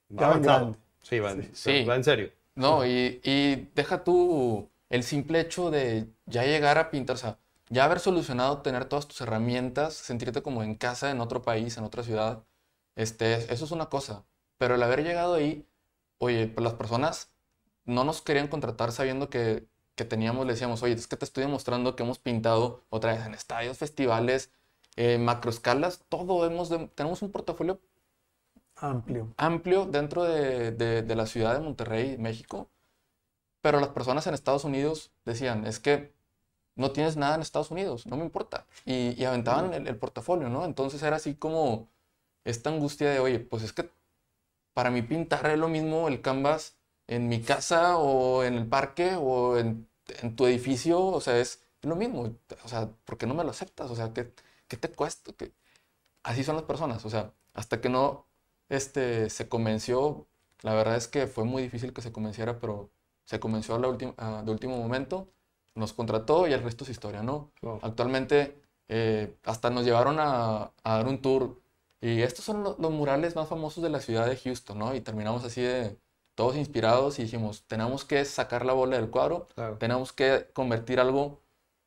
[0.10, 0.58] Ya va avanzado.
[0.60, 0.80] grande.
[1.02, 1.84] Sí, va, en- Sí.
[1.86, 2.32] va en serio.
[2.56, 7.38] no, y, y deja tú el simple hecho de ya llegar a pintar, o sea,
[7.70, 11.84] ya haber solucionado tener todas tus herramientas, sentirte como en casa, en otro país, en
[11.84, 12.44] otra ciudad,
[12.96, 14.24] este, eso es una cosa.
[14.58, 15.68] Pero el haber llegado ahí,
[16.20, 17.32] oye, pues las personas
[17.86, 21.44] no nos querían contratar sabiendo que, que teníamos, le decíamos, oye, es que te estoy
[21.46, 24.52] demostrando que hemos pintado otra vez en estadios, festivales,
[24.98, 27.82] eh, macroescalas, todo hemos, de- tenemos un portafolio
[28.82, 29.34] Amplio.
[29.38, 32.70] amplio dentro de, de- de la ciudad de Monterrey, México,
[33.62, 36.14] pero las personas en Estados Unidos decían, es que
[36.76, 38.68] no tienes nada en Estados Unidos, no me importa.
[38.86, 40.66] Y, y aventaban el, el portafolio, ¿no?
[40.66, 41.90] Entonces era así como
[42.46, 43.92] esta angustia de, oye, pues es que
[44.76, 49.16] para mí pintar es lo mismo el canvas en mi casa o en el parque
[49.20, 49.90] o en,
[50.22, 52.36] en tu edificio, o sea, es lo mismo.
[52.66, 53.92] O sea, ¿por qué no me lo aceptas?
[53.92, 54.34] O sea, ¿qué,
[54.70, 55.34] qué te cuesta?
[55.34, 55.54] ¿Qué-
[56.24, 58.26] Así son las personas, o sea, hasta que no
[58.70, 60.28] este, se convenció,
[60.62, 62.92] la verdad es que fue muy difícil que se convenciera, pero
[63.26, 65.30] se convenció a la a- de último momento,
[65.76, 67.52] nos contrató y el resto es historia, ¿no?
[67.62, 67.80] Wow.
[67.84, 71.62] Actualmente eh, hasta nos llevaron a, a dar un tour
[72.02, 74.96] y estos son lo- los murales más famosos de la ciudad de Houston, ¿no?
[74.96, 75.98] Y terminamos así de
[76.36, 79.78] todos inspirados y dijimos, tenemos que sacar la bola del cuadro, Claro.
[79.78, 81.42] tenemos que convertir algo,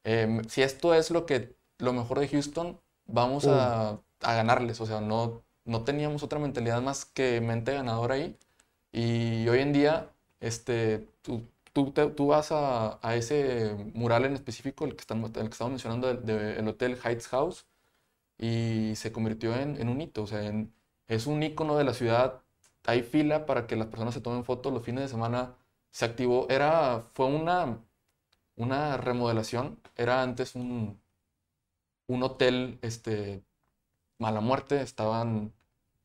[0.05, 3.91] eh, si esto es lo que lo mejor de Houston, vamos a,
[4.21, 8.37] a ganarles, o sea, no, no teníamos otra mentalidad más que mente ganadora ahí
[8.93, 11.43] y hoy en día, este, tú,
[11.73, 15.53] tú, te- tú vas a, a ese mural en específico, el que, estamos, el que
[15.53, 17.67] estamos mencionando, del del Hotel Heights House,
[18.39, 20.73] y se convirtió en, un hito, o sea, en-
[21.09, 22.43] es un icono de la ciudad.
[22.87, 24.73] Hay fila para que las personas se tomen fotos.
[24.73, 25.57] Los fines de semana
[25.91, 26.47] se activó.
[26.51, 27.79] Era, fue una,
[28.57, 29.81] una remodelación.
[29.97, 31.01] Era antes un,
[32.07, 33.43] un hotel, este,
[34.19, 34.83] mala muerte.
[34.83, 35.55] Estaban,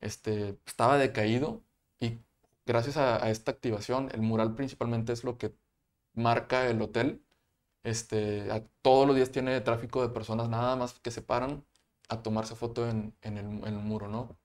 [0.00, 1.62] este, estaba decaído
[2.00, 2.18] y
[2.66, 5.54] gracias a, a esta activación, el mural principalmente es lo que
[6.14, 7.22] marca el hotel.
[7.84, 11.64] Este, a- todos los días tiene tráfico de personas nada más que se paran
[12.08, 14.36] a tomarse foto en, en el, en el muro, ¿no?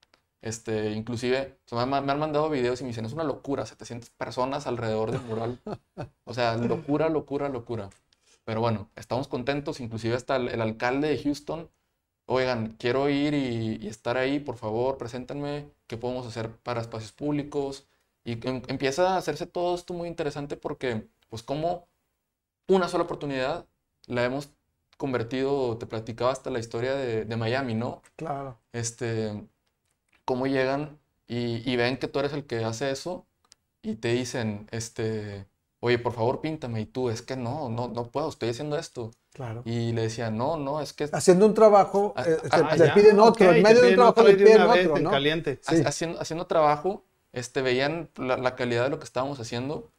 [0.42, 4.10] Este, inclusive, o sea, me, han- mandado videos y me dicen, es una locura, 700
[4.12, 5.60] personas alrededor del mural.
[6.26, 7.90] O sea, locura, locura, locura.
[8.46, 11.70] Pero bueno, estamos contentos, inclusive hasta el, el alcalde de Houston,
[12.26, 17.12] oigan, quiero ir y, y estar ahí, por favor, preséntenme, qué podemos hacer para espacios
[17.14, 17.88] públicos.
[18.24, 21.88] Y em- empieza a hacerse todo esto muy interesante porque, pues, como
[22.68, 23.68] una sola oportunidad
[24.08, 24.50] la hemos
[25.00, 28.04] convertido, te platicaba hasta la historia de, de Miami, ¿no?
[28.18, 28.60] Claro.
[28.74, 29.48] este,
[30.26, 33.26] cómo llegan y, y ven que tú eres el que hace eso
[33.82, 35.48] y te dicen, este,
[35.82, 36.82] oye, por favor, píntame.
[36.82, 39.12] Y tú, es que no, no, no puedo, estoy haciendo esto.
[39.34, 39.62] Claro.
[39.66, 42.88] Y le decía, no, no, es que Haciendo un trabajo, Ah, eh, ah, te- ah,
[42.88, 45.12] le piden otro, en medio de un trabajo le de piden otro, ¿no?
[45.12, 45.60] caliente.
[45.62, 45.82] Sí.
[45.86, 49.90] haciendo, haciendo trabajo, este, veían la, la calidad de lo que estábamos haciendo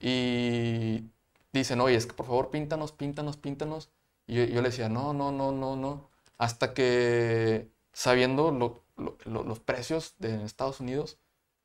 [0.00, 1.04] y
[1.52, 3.90] dicen, oye, es que por favor píntanos, píntanos, píntanos.
[4.26, 6.10] Y yo, yo le decía, no, no, no, no, no.
[6.38, 11.18] Hasta que sabiendo lo- lo- lo- los precios de Estados Unidos,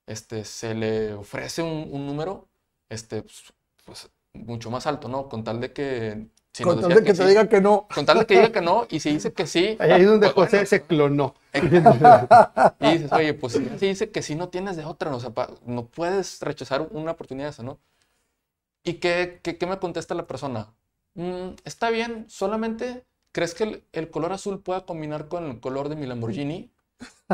[0.08, 2.50] este, se le ofrece un, un número
[2.90, 3.54] este, pues,
[3.86, 5.30] pues, mucho más alto, ¿no?
[5.30, 6.28] Con tal de que...
[6.54, 7.88] si Con tal de que te sí, diga que no.
[7.94, 9.78] Con tal de que diga que no, y si dice que sí...
[9.80, 11.36] Ahí es donde pues, José bueno, se clonó.
[12.80, 15.18] y dices, oye, pues si dice que sí, no tienes de otra, ¿no?
[15.18, 17.80] O sea, pa- no puedes rechazar una oportunidad esa, ¿no?
[18.84, 20.74] ¿Y qué, qué, qué me contesta la persona?
[21.16, 25.90] "Mm, está bien, solamente crees que el, el color azul pueda combinar con el color
[25.90, 26.72] de mi Lamborghini.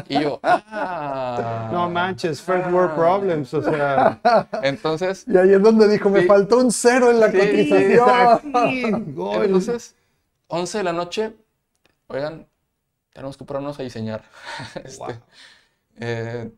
[0.10, 1.70] Y yo, ah.
[1.72, 4.20] No manches, first world problems, o sea.
[4.64, 6.28] Entonces, Y ahí es donde dijo, me Sí.
[6.28, 9.14] faltó un cero en la Sí, cotización.
[9.16, 9.46] Gol.
[9.46, 9.96] entonces,
[10.48, 11.34] 11 de la noche,
[12.08, 12.48] oigan,
[13.14, 14.24] tenemos que ponernos a diseñar.
[14.86, 15.14] Este, Wow.
[15.98, 16.52] eh,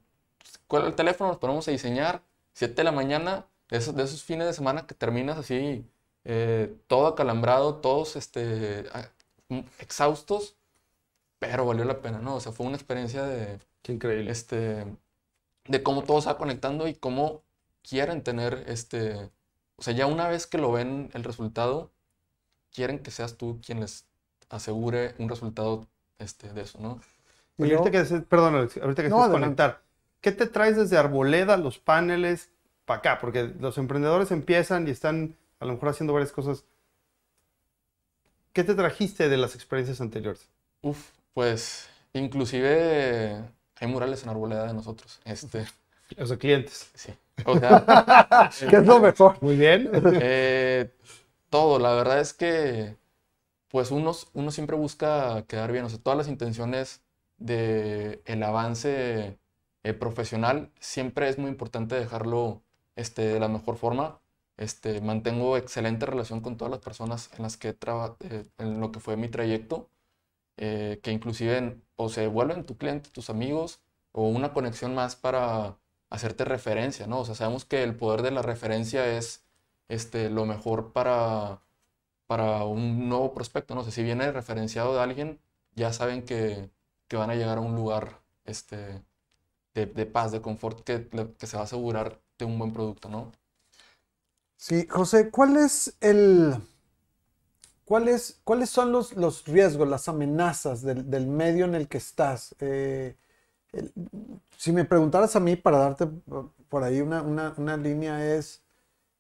[0.71, 2.21] el teléfono, nos ponemos a diseñar.
[2.53, 5.85] 7 de la mañana, de esos, de esos fines de semana que terminas así,
[6.29, 9.11] eh, todo acalambrado, todos este, a-
[9.49, 10.57] mm, exhaustos,
[11.39, 12.35] pero valió la pena, ¿no?
[12.37, 14.31] O sea, fue una experiencia de, Qué increíble.
[14.31, 14.85] este,
[15.67, 17.43] de cómo todo se va conectando y cómo
[17.83, 19.31] quieren tener este,
[19.77, 21.91] o sea, ya una vez que lo ven el resultado,
[22.73, 24.05] quieren que seas tú quien les
[24.49, 25.87] asegure un resultado
[26.19, 27.01] este, de eso, ¿no?
[27.57, 29.81] Y ahorita que, perdón, ahorita que No, estás conectar,
[30.21, 32.49] ¿qué te traes desde Arboleda, los paneles,
[32.85, 33.19] para acá?
[33.19, 36.65] Porque los emprendedores empiezan y están a lo mejor haciendo varias cosas.
[38.53, 40.47] ¿Qué te trajiste de las experiencias anteriores?
[40.81, 43.43] Uf, pues inclusive
[43.75, 45.19] hay murales en Arboleda de nosotros.
[45.25, 45.65] Este,
[46.17, 46.89] O sea, clientes.
[46.93, 47.13] sí.
[47.45, 47.85] O sea,
[48.69, 49.37] ¿Qué es lo mejor?
[49.41, 49.89] Muy bien.
[50.19, 50.91] eh,
[51.49, 52.97] todo, la verdad es que
[53.69, 57.01] pues uno, uno siempre busca quedar bien, o sea, todas las intenciones
[57.37, 59.37] de el avance
[59.83, 62.63] eh, profesional siempre es muy importante dejarlo
[62.95, 64.19] este, de la mejor forma.
[64.59, 68.91] Este, mantengo excelente relación con todas las personas en las que traba- eh, en lo
[68.93, 69.89] que fue mi trayecto,
[70.57, 75.15] eh, que inclusive en- o se vuelven tu cliente, tus amigos, o una conexión más
[75.15, 75.77] para
[76.09, 77.19] hacerte referencia, ¿no?
[77.21, 79.45] O sea, sabemos que el poder de la referencia es
[79.89, 81.61] este, lo mejor para,
[82.27, 83.81] para un nuevo prospecto, ¿no?
[83.81, 85.39] O sea, si viene referenciado de alguien,
[85.75, 86.69] ya saben que,
[87.07, 89.03] que van a llegar a un lugar este,
[89.73, 91.07] de, de paz, de confort, que,
[91.39, 93.31] que se va a asegurar de un buen producto, ¿no?
[94.59, 96.55] Sí, José, ¿cuál es el,
[97.85, 102.55] cuáles, cuáles son los, los riesgos, las amenazas del, del medio en el que estás?
[102.59, 103.15] Eh,
[103.73, 103.93] el-
[104.57, 108.63] si me preguntaras a mí, para darte por- ahí una, una- una línea, es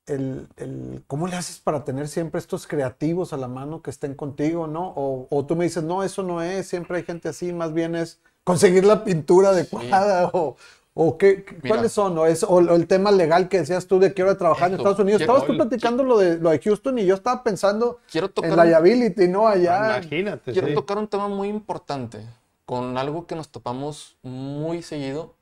[0.07, 4.15] el, el- cómo le haces para tener siempre estos creativos a la mano que estén
[4.15, 4.93] contigo, ¿no?
[4.97, 7.95] O, o tú me dices, no, eso no es, siempre hay gente así, más bien
[7.95, 10.57] es conseguir la pintura adecuada o...
[10.95, 11.75] ¿O qué, Mira.
[11.75, 12.17] cuáles son?
[12.17, 14.99] ¿O, es, o el tema legal que decías tú de quiero trabajar en Esto, Estados
[14.99, 15.19] Unidos?
[15.19, 18.33] quiero- Estabas tú platicando lo de, lo de Houston y yo estaba pensando Quiero en
[18.33, 19.47] tocar, un, liability, ¿no?
[19.47, 19.97] Allá.
[19.99, 20.51] Imagínate.
[20.51, 20.73] quiero sí.
[20.73, 22.25] tocar un tema muy importante,
[22.65, 25.35] con algo que nos topamos muy seguido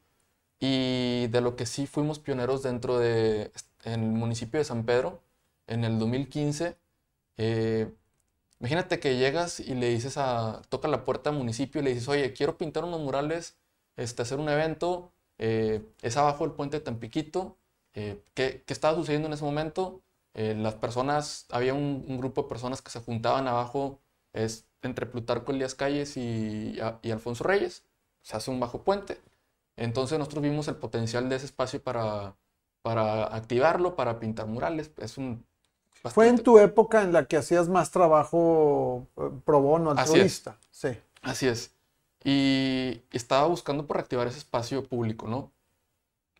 [0.60, 3.51] y de lo que sí fuimos pioneros dentro de
[3.83, 5.21] en el municipio de San Pedro
[5.67, 6.75] en el 2015.
[7.38, 7.89] eh,
[8.60, 12.07] imagínate que llegas y le dices a, toca la puerta al municipio y le dices,
[12.10, 13.55] oye, quiero pintar unos murales,
[13.97, 17.58] este, hacer un evento, eh, es abajo del puente de Tampiquito,
[17.93, 20.02] eh, ¿qué, qué estaba sucediendo en ese momento?
[20.34, 24.00] Eh, las personas, había un, un grupo de personas que se juntaban abajo,
[24.34, 27.84] es entre Plutarco Elías Calles y, y Alfonso Reyes,
[28.21, 29.19] se hace un bajo puente.
[29.76, 32.36] Entonces nosotros vimos el potencial de ese espacio para,
[32.82, 34.91] para activarlo, para pintar murales.
[34.97, 35.45] Es un
[36.06, 40.41] Fue en tu época en la que hacías más trabajo eh, pro bono, Así es.
[40.41, 40.58] altruista.
[40.71, 40.89] Sí.
[41.21, 41.71] Así es.
[42.23, 45.51] Y estaba buscando por reactivar ese espacio público, ¿no?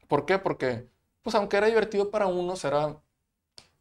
[0.08, 0.40] ¿Por qué?
[0.40, 0.88] Porque,
[1.22, 3.02] pues aunque era divertido para unos, era,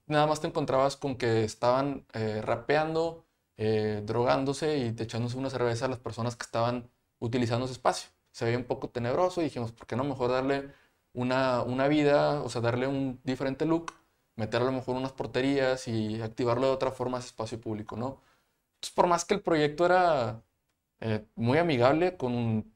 [0.07, 3.25] nada más te encontrabas con que estaban eh, rapeando,
[3.57, 8.11] eh, drogándose y echándose una cerveza a las personas que estaban utilizando ese espacio.
[8.33, 10.73] Se veía un poco tenebroso y dijimos, ¿por qué no mejor darle
[11.15, 13.93] una, una vida, o sea, darle un diferente look,
[14.37, 18.21] meter a lo mejor unas porterías y activarlo de otra forma ese espacio público, ¿no?
[18.77, 20.43] Entonces, por más que el proyecto era
[21.01, 22.73] eh, muy amigable, con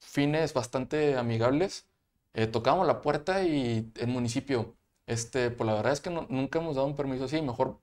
[0.00, 1.88] fines bastante amigables,
[2.34, 4.76] eh, tocamos la puerta y el municipio,
[5.06, 7.80] este, pues la verdad es que no- nunca hemos dado un permiso así, mejor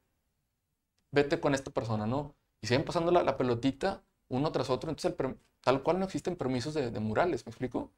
[1.11, 2.35] vete con esta persona, ¿no?
[2.61, 6.35] Y siguen pasando la, la pelotita uno tras otro, entonces el tal cual no existen
[6.35, 7.91] permisos de, de murales, ¿me explico?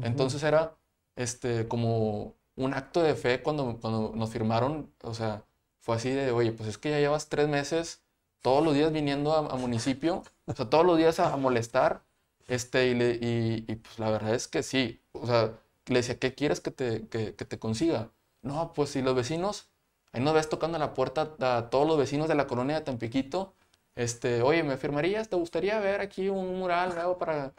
[0.00, 0.76] Entonces era
[1.16, 5.44] este, como un acto de fe cuando, cuando nos firmaron, o sea,
[5.80, 8.02] fue así de, oye, pues es que ya llevas tres meses
[8.46, 12.04] todos los días viniendo a, municipio, o sea, todos los días a, molestar,
[12.46, 12.86] este,
[13.20, 17.08] y, pues la verdad es que sí, o sea, le decía, ¿qué quieres que te,
[17.08, 18.12] que, te consiga?
[18.42, 19.68] no, pues si los vecinos,
[20.12, 23.52] ahí nos ves tocando la puerta a todos los vecinos de la colonia de Tampiquito,
[23.96, 25.28] este, oye, ¿me firmarías?
[25.28, 27.52] ¿Te gustaría ver aquí un mural nuevo para,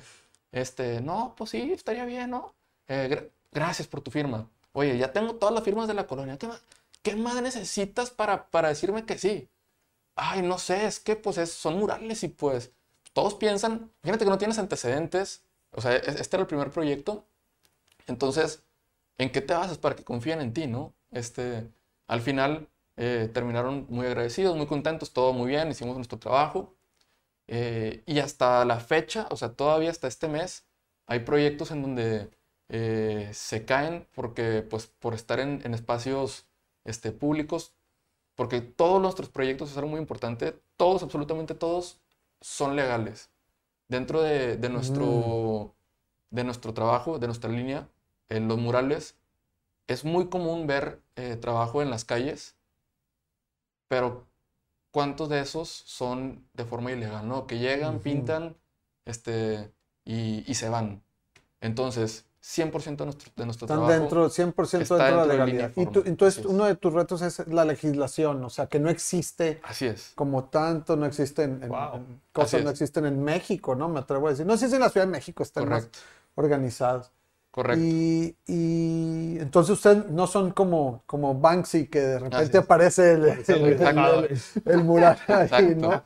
[0.53, 2.55] este, no, pues sí, estaría bien, ¿no?
[2.87, 4.49] Eh, gra- gracias por tu firma.
[4.71, 6.37] Oye, ya tengo todas las firmas de la colonia.
[6.37, 6.63] ¿Qué más,
[7.03, 9.49] qué más necesitas para, para decirme que sí?
[10.17, 12.71] Ay, no sé, es que pues es- son murales y pues
[13.13, 17.25] todos piensan, fíjate que no tienes antecedentes, o sea, es- este era el primer proyecto,
[18.07, 18.63] entonces,
[19.19, 20.93] ¿en qué te basas para que confíen en ti, no?
[21.11, 21.69] Este,
[22.07, 26.75] al final eh, terminaron muy agradecidos, muy contentos, todo muy bien, hicimos nuestro trabajo.
[27.47, 30.65] eh, y hasta la fecha, o sea, todavía hasta este mes,
[31.07, 32.29] hay proyectos en donde
[32.69, 36.45] eh, se caen porque, pues, por estar en, en espacios
[36.83, 37.73] este, públicos,
[38.37, 41.99] porque todos nuestros proyectos, es algo muy importante, todos, absolutamente todos,
[42.39, 43.31] son legales.
[43.87, 45.73] Dentro de, de nuestro,
[46.29, 47.89] de nuestro trabajo, de nuestra línea,
[48.29, 49.15] en los murales,
[49.87, 52.55] es muy común ver eh, trabajo en las calles,
[53.87, 54.27] pero
[54.91, 57.47] ¿cuántos de esos son de forma ilegal, no?
[57.47, 58.55] Que llegan, pintan,
[59.05, 59.71] este,
[60.05, 61.01] y, y se van.
[61.59, 65.27] Entonces, 100% de nuestro, de nuestro Están trabajo dentro, 100% está dentro de la dentro
[65.27, 65.71] de legalidad.
[65.75, 66.53] Y tú- entonces, así es.
[66.53, 70.13] uno de tus retos es la legislación, o sea, que no existe Así es.
[70.15, 71.95] como tanto, no existen en, Wow.
[71.95, 72.75] en cosas, Así no es.
[72.81, 73.89] existen en México, ¿no?
[73.89, 74.45] Me atrevo a decir.
[74.45, 75.99] No sé si en la Ciudad de México están más Correcto.
[76.35, 77.11] organizados.
[77.51, 77.83] Correcto.
[77.83, 83.43] Y, y entonces ustedes no son como, como Banksy, que de repente aparece el, el-
[83.47, 85.75] el- el- el mural ahí.
[85.75, 86.03] ¿no?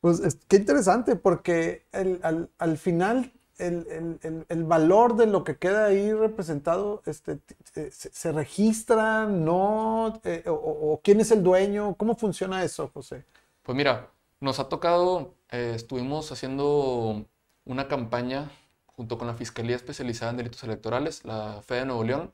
[0.00, 5.44] Pues es- qué interesante, porque el- al, al final el, el- el- valor de lo
[5.44, 7.38] que queda ahí representado este,
[7.76, 10.20] eh, se, registra, ¿no?
[10.24, 11.94] Eh, o, quién es el dueño?
[11.96, 13.24] ¿Cómo funciona eso, José?
[13.62, 14.10] Pues mira,
[14.40, 17.24] nos ha tocado, eh, estuvimos haciendo
[17.64, 18.50] una campaña
[18.86, 22.32] junto con la Fiscalía Especializada en Delitos Electorales, la FE de Nuevo León,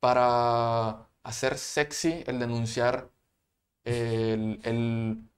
[0.00, 3.10] para hacer sexy el denunciar
[3.84, 5.28] el- el-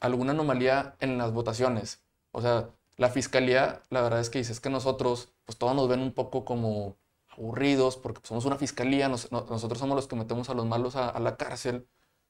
[0.00, 2.02] alguna anomalía en las votaciones.
[2.32, 5.88] O sea, la Fiscalía, la verdad es que dice, es que nosotros, pues todos nos
[5.88, 6.96] ven un poco como
[7.28, 10.66] aburridos porque pues, somos una fiscalía, nos- no- nosotros somos los que metemos a los
[10.66, 11.86] malos a, a la cárcel.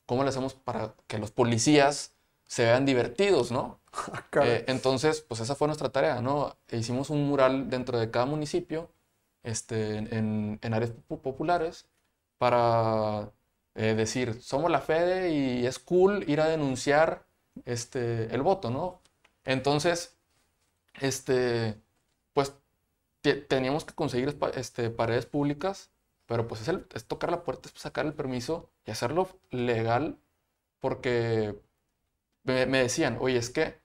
[0.07, 2.15] ¿Cómo le hacemos para que los policías
[2.47, 3.81] se vean divertidos, no?
[4.31, 4.51] Caray.
[4.51, 6.57] Eh, entonces, pues esa fue nuestra tarea, ¿no?
[6.69, 8.91] E Hicimos un mural dentro de cada municipio,
[9.43, 11.87] este, en, en áreas po- populares,
[12.39, 13.33] para
[13.75, 17.27] eh, decir, somos la FEDE y es cool ir a denunciar
[17.65, 19.01] este, el voto, ¿no?
[19.45, 20.16] Entonces,
[21.01, 21.81] este,
[22.33, 22.55] pues
[23.23, 25.91] te- teníamos que conseguir este, paredes públicas,
[26.27, 30.19] pero pues es, el- es tocar la puerta, es sacar el permiso y hacerlo legal,
[30.81, 31.61] porque
[32.45, 33.81] me, me decían, oye, es que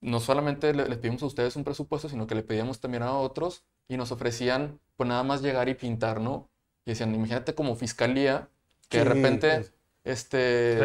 [0.00, 3.12] no solamente le- les pedimos a ustedes un presupuesto, sino que le pedíamos también a
[3.18, 6.48] otros y nos ofrecían pues nada más llegar y pintar, ¿no?
[6.84, 8.48] Y decían, imagínate como fiscalía,
[8.88, 9.74] que de repente, pues.
[10.04, 10.78] este...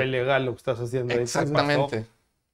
[0.45, 1.13] Lo que estás haciendo.
[1.13, 2.07] Exactamente,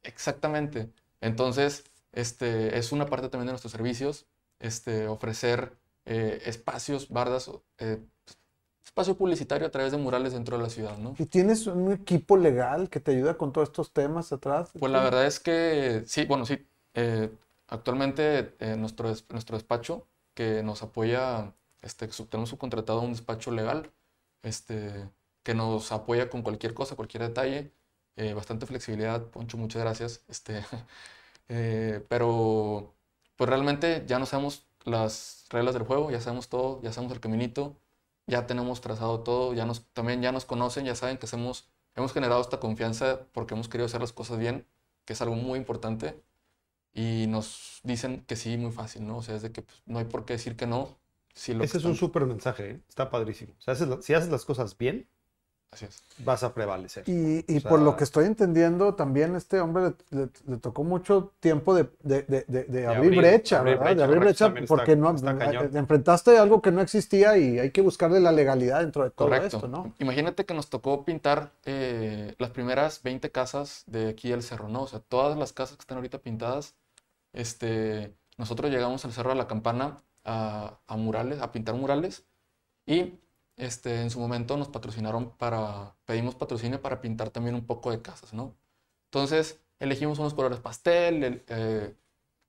[0.03, 0.89] exactamente.
[1.21, 4.25] Entonces, este, es una parte también de nuestros servicios,
[4.59, 5.73] este, ofrecer
[6.05, 7.99] eh, espacios, bardas, eh,
[8.83, 11.15] espacio publicitario a través de murales dentro de la ciudad, ¿no?
[11.17, 14.71] ¿Y tienes un equipo legal que te ayuda con todos estos temas atrás?
[14.77, 16.65] Pues la verdad es que sí, bueno, sí.
[16.95, 17.29] eh,
[17.67, 23.91] actualmente eh, nuestro, nuestro despacho que nos apoya, este, tenemos subcontratado un despacho legal,
[24.41, 25.07] este,
[25.43, 27.71] que nos apoya con cualquier cosa, cualquier detalle.
[28.19, 30.23] Eh, bastante flexibilidad, Poncho, muchas gracias.
[30.29, 30.63] Este,
[31.49, 32.95] eh, pero
[33.37, 37.21] pues realmente ya no sabemos las reglas del juego, ya sabemos todo, ya sabemos el
[37.21, 37.77] caminito,
[38.27, 42.13] ya tenemos trazado todo, ya nos, también ya nos conocen, ya saben que hacemos, hemos
[42.13, 44.67] generado esta confianza porque hemos querido hacer las cosas bien,
[45.05, 46.23] que es algo muy importante,
[46.93, 49.17] y nos dicen que sí muy fácil, ¿no?
[49.17, 50.97] O sea, es de que pues, no hay por qué decir que no.
[51.35, 52.81] Si lo Ese que es un están- súper mensaje, ¿eh?
[52.89, 53.53] está padrísimo.
[53.57, 55.07] O sea, haces la- si haces las cosas bien,
[55.71, 56.01] Así es.
[56.25, 57.03] vas a prevalecer.
[57.07, 60.57] Y, y O por lo sea- que estoy entendiendo, también este hombre le, le- le
[60.57, 63.85] tocó mucho tiempo de, de- de- de- de abrir, abrir- brecha, abrir ¿verdad?
[63.85, 67.37] brecha, de abrir brecha, también está- porque no, está eh, enfrentaste algo que no existía
[67.37, 69.57] y hay que buscarle la legalidad dentro de todo Correcto.
[69.57, 69.93] esto, ¿no?
[69.99, 74.81] Imagínate que nos tocó pintar eh, las primeras 20 casas de aquí del cerro, ¿no?
[74.81, 76.73] O sea, todas las casas que están ahorita pintadas,
[77.31, 82.23] este, nosotros llegamos al Cerro de la Campana a, a murales, a pintar murales
[82.87, 83.13] y
[83.59, 88.01] este, en su momento nos patrocinaron para, pedimos patrocinio para pintar también un poco de
[88.01, 88.55] casas, ¿no?
[89.05, 91.95] Entonces elegimos unos colores pastel, el, eh,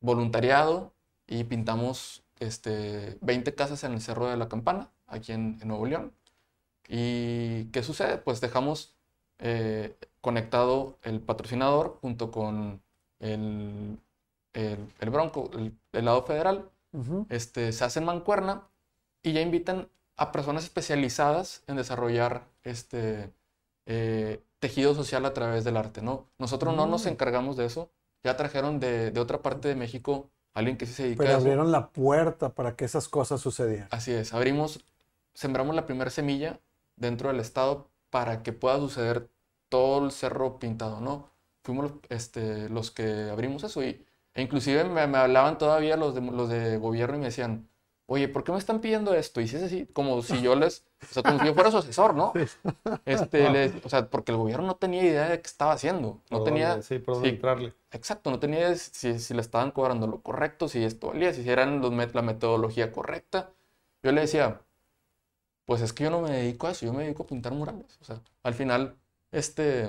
[0.00, 0.92] voluntariado
[1.26, 5.86] y pintamos este, 20 casas en el Cerro de la Campana, aquí en, en Nuevo
[5.86, 6.12] León.
[6.88, 8.18] ¿Y qué sucede?
[8.18, 8.94] Pues dejamos
[9.38, 12.82] eh, conectado el patrocinador junto con
[13.20, 13.98] el,
[14.52, 16.70] el, el Bronco, el, el lado federal.
[16.92, 17.26] Ujú.
[17.30, 18.68] Este, se hacen mancuerna
[19.22, 19.88] y ya invitan
[20.20, 23.32] a personas especializadas en desarrollar este
[23.86, 26.28] eh, tejido social a través del arte, ¿no?
[26.38, 27.08] Nosotros no nos Mm.
[27.08, 27.90] encargamos de eso.
[28.24, 31.36] Ya trajeron de, de otra parte de México alguien que sí se dedica Pero a
[31.36, 31.40] eso.
[31.42, 33.90] abrieron la puerta para que esas cosas sucedieran.
[33.90, 34.84] Así es, abrimos,
[35.34, 36.60] sembramos la primera semilla
[36.96, 39.30] dentro del estado para que pueda suceder
[39.68, 41.30] todo el cerro pintado, ¿no?
[41.64, 46.20] Fuimos este, los que abrimos eso y, e inclusive me, me hablaban todavía los de,
[46.22, 47.68] los de gobierno y me decían,
[48.10, 49.40] oye, ¿por qué me están pidiendo esto?
[49.42, 51.78] Y si es así, como si yo les, o sea, como si yo fuera su
[51.78, 52.42] asesor, ¿no?
[53.06, 56.44] Este, o sea, porque el gobierno no tenía idea de qué estaba haciendo, no ¿Por
[56.44, 56.82] tenía?
[56.82, 57.34] Sí, por dónde sí.
[57.36, 57.74] entrarle.
[57.92, 61.80] Exacto, no tenía si, si le estaban cobrando lo correcto, si esto valía, si eran
[61.82, 63.52] los met- la metodología correcta.
[64.02, 64.60] Yo le decía,
[65.64, 67.98] pues es que yo no me dedico a eso, yo me dedico a pintar murales.
[68.00, 68.96] O sea, al final,
[69.32, 69.88] este,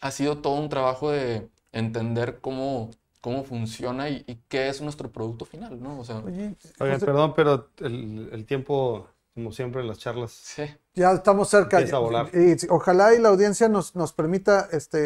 [0.00, 2.90] ha sido todo un trabajo de entender cómo,
[3.22, 5.98] cómo funciona y, y qué es nuestro producto final, ¿no?
[6.00, 10.64] O sea, Oye, Oigan, perdón, pero el, el tiempo, como siempre en las charlas, sí,
[10.94, 11.78] ya estamos cerca.
[11.78, 12.28] Empieza a volar.
[12.34, 14.98] Y ojalá y la audiencia nos, nos permita este,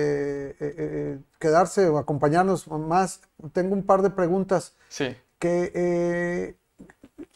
[0.51, 3.21] eh, eh, quedarse o acompañarnos más.
[3.53, 4.75] Tengo un par de preguntas.
[4.89, 6.57] sí, que eh,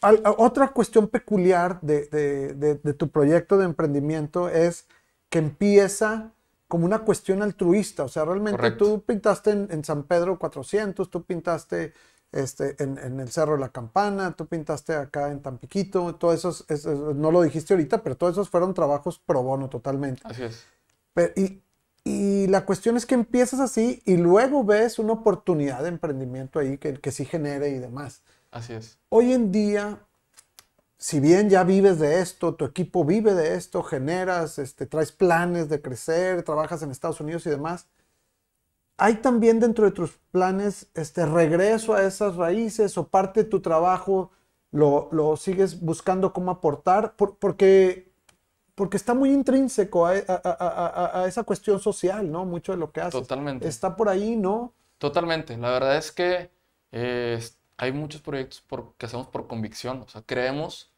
[0.01, 4.87] al- otra cuestión peculiar de, de- de- de tu proyecto de emprendimiento es
[5.29, 6.31] que empieza
[6.71, 8.85] como una cuestión altruista, o sea, realmente Correcto.
[8.85, 11.93] tú pintaste en, en San Pedro 400, tú pintaste
[12.31, 16.47] este, en, en el Cerro de la Campana, tú pintaste acá en Tampiquito, todo eso,
[16.47, 20.21] es- es- no lo dijiste ahorita, pero todos esos fueron trabajos pro bono totalmente.
[20.23, 20.63] así es.
[21.13, 21.61] Pero- y,
[22.05, 26.77] y la cuestión es que empiezas así y luego ves una oportunidad de emprendimiento ahí
[26.77, 28.23] que, que sí genere y demás.
[28.49, 28.97] Así es.
[29.09, 29.99] Hoy en día,
[31.01, 35.67] si bien ya vives de esto, tu equipo vive de esto, generas, este, traes planes
[35.69, 37.87] de crecer, trabajas en Estados Unidos y demás,
[38.97, 43.59] hay también dentro de tus planes este regreso a esas raíces o parte de tu
[43.61, 44.31] trabajo
[44.71, 48.11] lo, lo sigues buscando cómo aportar, Por- porque,
[48.75, 52.45] porque está muy intrínseco a, a- a- a- esa cuestión social, ¿no?
[52.45, 53.21] Mucho de lo que haces.
[53.21, 53.67] Totalmente.
[53.67, 54.73] Está por ahí, ¿no?
[54.99, 55.57] Totalmente.
[55.57, 56.51] La verdad es que
[56.91, 57.39] eh,
[57.77, 60.01] hay muchos proyectos por- que hacemos por convicción.
[60.03, 60.90] O sea, creemos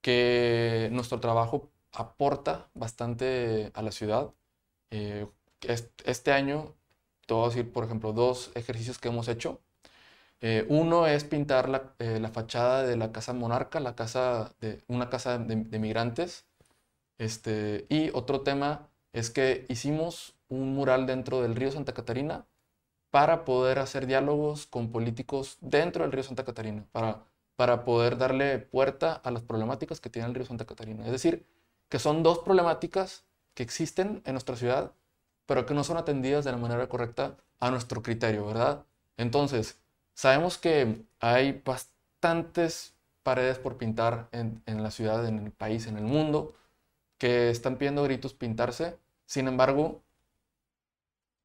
[0.00, 4.32] que nuestro trabajo aporta bastante a la ciudad.
[4.90, 5.26] Eh,
[5.62, 6.74] est- este año,
[7.26, 9.60] te voy a decir, por ejemplo, dos ejercicios que hemos hecho.
[10.40, 14.82] Eh, uno es pintar la, eh, la fachada de la Casa Monarca, la casa de,
[14.88, 16.46] una casa de, de migrantes.
[17.18, 22.46] Este, y otro tema es que hicimos un mural dentro del río Santa Catarina
[23.10, 27.24] para poder hacer diálogos con políticos dentro del río Santa Catarina, para,
[27.56, 31.04] para poder darle puerta a las problemáticas que tiene el río Santa Catarina.
[31.06, 31.46] Es decir,
[31.88, 34.92] que son dos problemáticas que existen en nuestra ciudad,
[35.46, 38.84] pero que no son atendidas de la manera correcta a nuestro criterio, ¿verdad?
[39.16, 39.80] Entonces,
[40.14, 46.04] sabemos que hay bastantes paredes por pintar en, la ciudad, en el país, en el
[46.04, 46.54] mundo,
[47.18, 48.98] que están pidiendo gritos pintarse.
[49.24, 50.02] Sin embargo,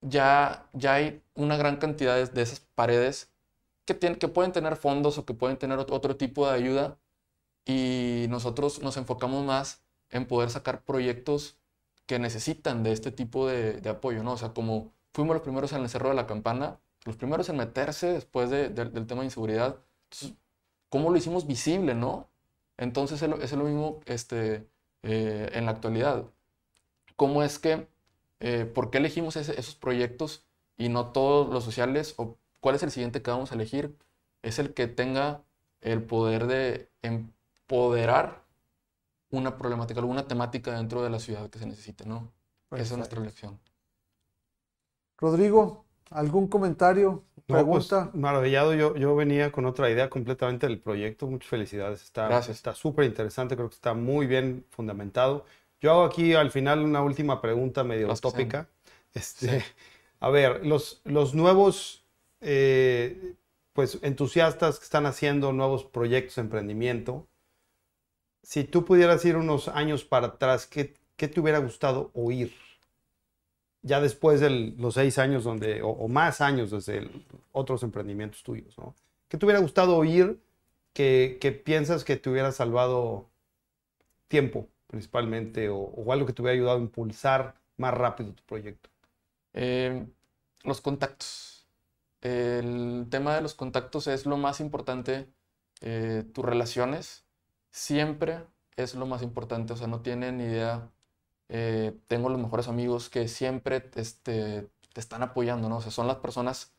[0.01, 3.30] ya, ya hay una gran cantidad de esas paredes
[3.85, 6.97] que, tienen, que pueden tener fondos o que pueden tener otro, tipo de ayuda
[7.65, 11.57] y nosotros nos enfocamos más en poder sacar proyectos
[12.07, 14.33] que necesitan de este tipo de, apoyo, ¿no?
[14.33, 17.57] O sea, como fuimos los primeros en el Cerro de la Campana, los primeros en
[17.57, 19.77] meterse después de- de- del tema de inseguridad,
[20.89, 22.27] ¿cómo lo hicimos visible, no?
[22.77, 24.67] Entonces es lo, mismo este,
[25.03, 26.25] eh, en la actualidad.
[27.15, 27.87] ¿Cómo es que,
[28.39, 30.43] eh, por qué elegimos esos proyectos
[30.77, 32.15] y no todos los sociales?
[32.17, 33.97] ¿O cuál es el siguiente que vamos a elegir?
[34.41, 35.43] Es el que tenga
[35.81, 38.43] el poder de empoderar
[39.29, 42.31] una problemática, alguna temática dentro de la ciudad que se necesite, ¿no?
[42.71, 43.59] Esa es nuestra elección.
[45.17, 47.23] Rodrigo, ¿algún comentario?
[47.47, 48.11] No, pues, Pregunta.
[48.13, 51.27] maravillado, yo, yo venía con otra idea completamente del proyecto.
[51.27, 52.01] Muchas felicidades.
[52.03, 52.57] Está, Gracias.
[52.57, 55.45] está súper interesante, creo que está muy bien fundamentado.
[55.81, 58.67] Yo hago aquí al final una última pregunta medio tópica.
[59.13, 59.65] Este, Sí.
[60.21, 62.00] A ver, los, los nuevos
[62.41, 63.35] eh,
[63.73, 67.27] pues, entusiastas que están haciendo nuevos proyectos de emprendimiento,
[68.43, 72.53] si tú pudieras ir unos años para atrás, ¿qué, qué te hubiera gustado oír?
[73.83, 77.09] Ya después de los seis años donde, o, más años desde
[77.51, 78.95] otros emprendimientos tuyos, ¿no?
[79.27, 80.39] ¿Qué te hubiera gustado oír
[80.93, 83.29] que, que piensas que te hubiera salvado
[84.27, 88.89] tiempo, principalmente, o, o algo que te hubiera ayudado a impulsar más rápido tu proyecto?
[89.53, 90.05] Eh,
[90.63, 91.60] los contactos.
[92.21, 95.31] El tema de los contactos es lo más importante.
[95.81, 97.25] eh, tus relaciones
[97.71, 98.45] siempre
[98.77, 99.73] es lo más importante.
[99.73, 100.91] O sea, no tienen idea.
[101.49, 105.77] eh, tengo los mejores amigos que siempre este, te están apoyando, ¿no?
[105.77, 106.73] O sea, son las personas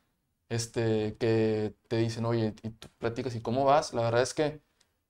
[0.49, 3.95] este, que te dicen, oye, y tú platicas, ¿y cómo vas?
[3.95, 4.63] La verdad es que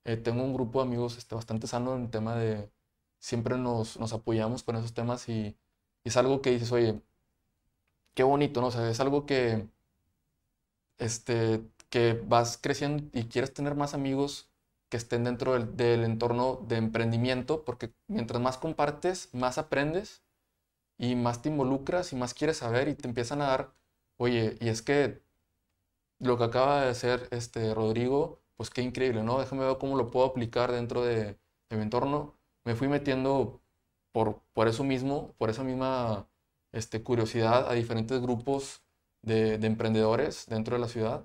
[0.05, 2.71] eh, tengo un grupo de amigos este, bastante sano en el tema de
[3.21, 5.57] siempre nos, nos apoyamos con esos temas y,
[6.05, 7.03] y es algo que dices, oye,
[8.15, 8.69] qué bonito, ¿no?
[8.69, 9.69] O sea, es algo que,
[10.99, 14.51] este, que vas creciendo y quieres tener más amigos
[14.91, 20.23] que estén dentro del, del entorno de emprendimiento, porque mientras más compartes, más aprendes
[20.99, 23.75] y más te involucras y más quieres saber y te empiezan a dar,
[24.19, 25.23] oye, y es que
[26.23, 29.41] lo que acaba de hacer este Rodrigo, pues qué increíble, ¿no?
[29.41, 31.39] Déjame ver cómo lo puedo aplicar dentro de,
[31.71, 32.35] mi entorno.
[32.65, 33.61] Me fui metiendo
[34.13, 36.29] por, por eso mismo, por esa misma
[36.73, 38.83] este, curiosidad a diferentes grupos
[39.23, 41.25] de, de emprendedores dentro de la ciudad,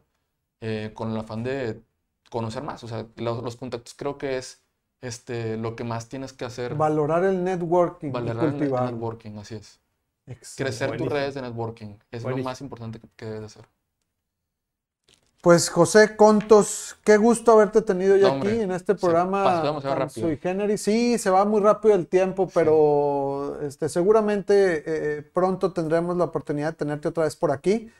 [0.61, 1.81] eh, con el afán de
[2.29, 2.83] conocer más.
[2.83, 4.63] O sea, los, los contactos creo que es
[5.01, 6.75] este, lo que más tienes que hacer.
[6.75, 9.79] Valorar el networking Valorar el, networking, así es.
[10.25, 10.77] Excelente.
[10.77, 13.65] Crecer tus redes de networking es lo más importante que, que debes de hacer.
[15.41, 19.61] Pues José Contos, qué gusto haberte tenido ya No, hombre, aquí en este se programa
[19.61, 20.27] tan rápido.
[20.27, 20.81] sui generis.
[20.81, 26.71] Sí, se va muy rápido el tiempo, pero este, seguramente eh, pronto tendremos la oportunidad
[26.71, 27.91] de tenerte otra vez por aquí.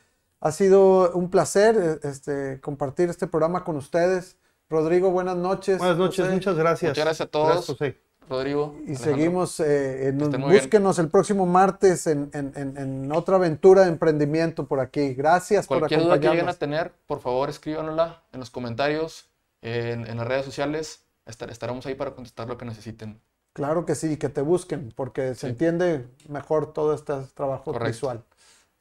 [0.42, 4.38] Ha sido un placer eh, este, compartir este programa con ustedes.
[4.70, 5.78] Rodrigo, buenas noches.
[5.78, 6.34] Buenas noches, José.
[6.34, 6.92] muchas gracias.
[6.92, 7.48] Muchas gracias a todos.
[7.48, 8.07] Gracias, José.
[8.30, 8.76] Rodrigo.
[8.80, 9.04] Y Alejandro.
[9.16, 10.42] seguimos, eh, en- bien.
[10.42, 15.14] búsquenos el próximo martes en, en- en- en otra aventura de emprendimiento por aquí.
[15.14, 16.60] Gracias por Cualquier duda que lleguen a acompañarnos.
[16.90, 19.30] tener, por favor escríbanosla en los comentarios,
[19.62, 21.04] en, en las redes sociales.
[21.26, 23.20] Estar- estaremos ahí para contestar lo que necesiten.
[23.54, 27.88] Claro que sí, que te busquen, porque se entiende mejor todo este trabajo Correcto.
[27.88, 28.24] visual.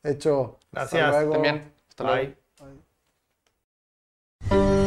[0.03, 1.11] Hecho, hasta Gracias.
[1.11, 1.32] luego.
[1.32, 1.72] También.
[1.88, 2.34] Hasta luego.
[4.51, 4.86] Bye.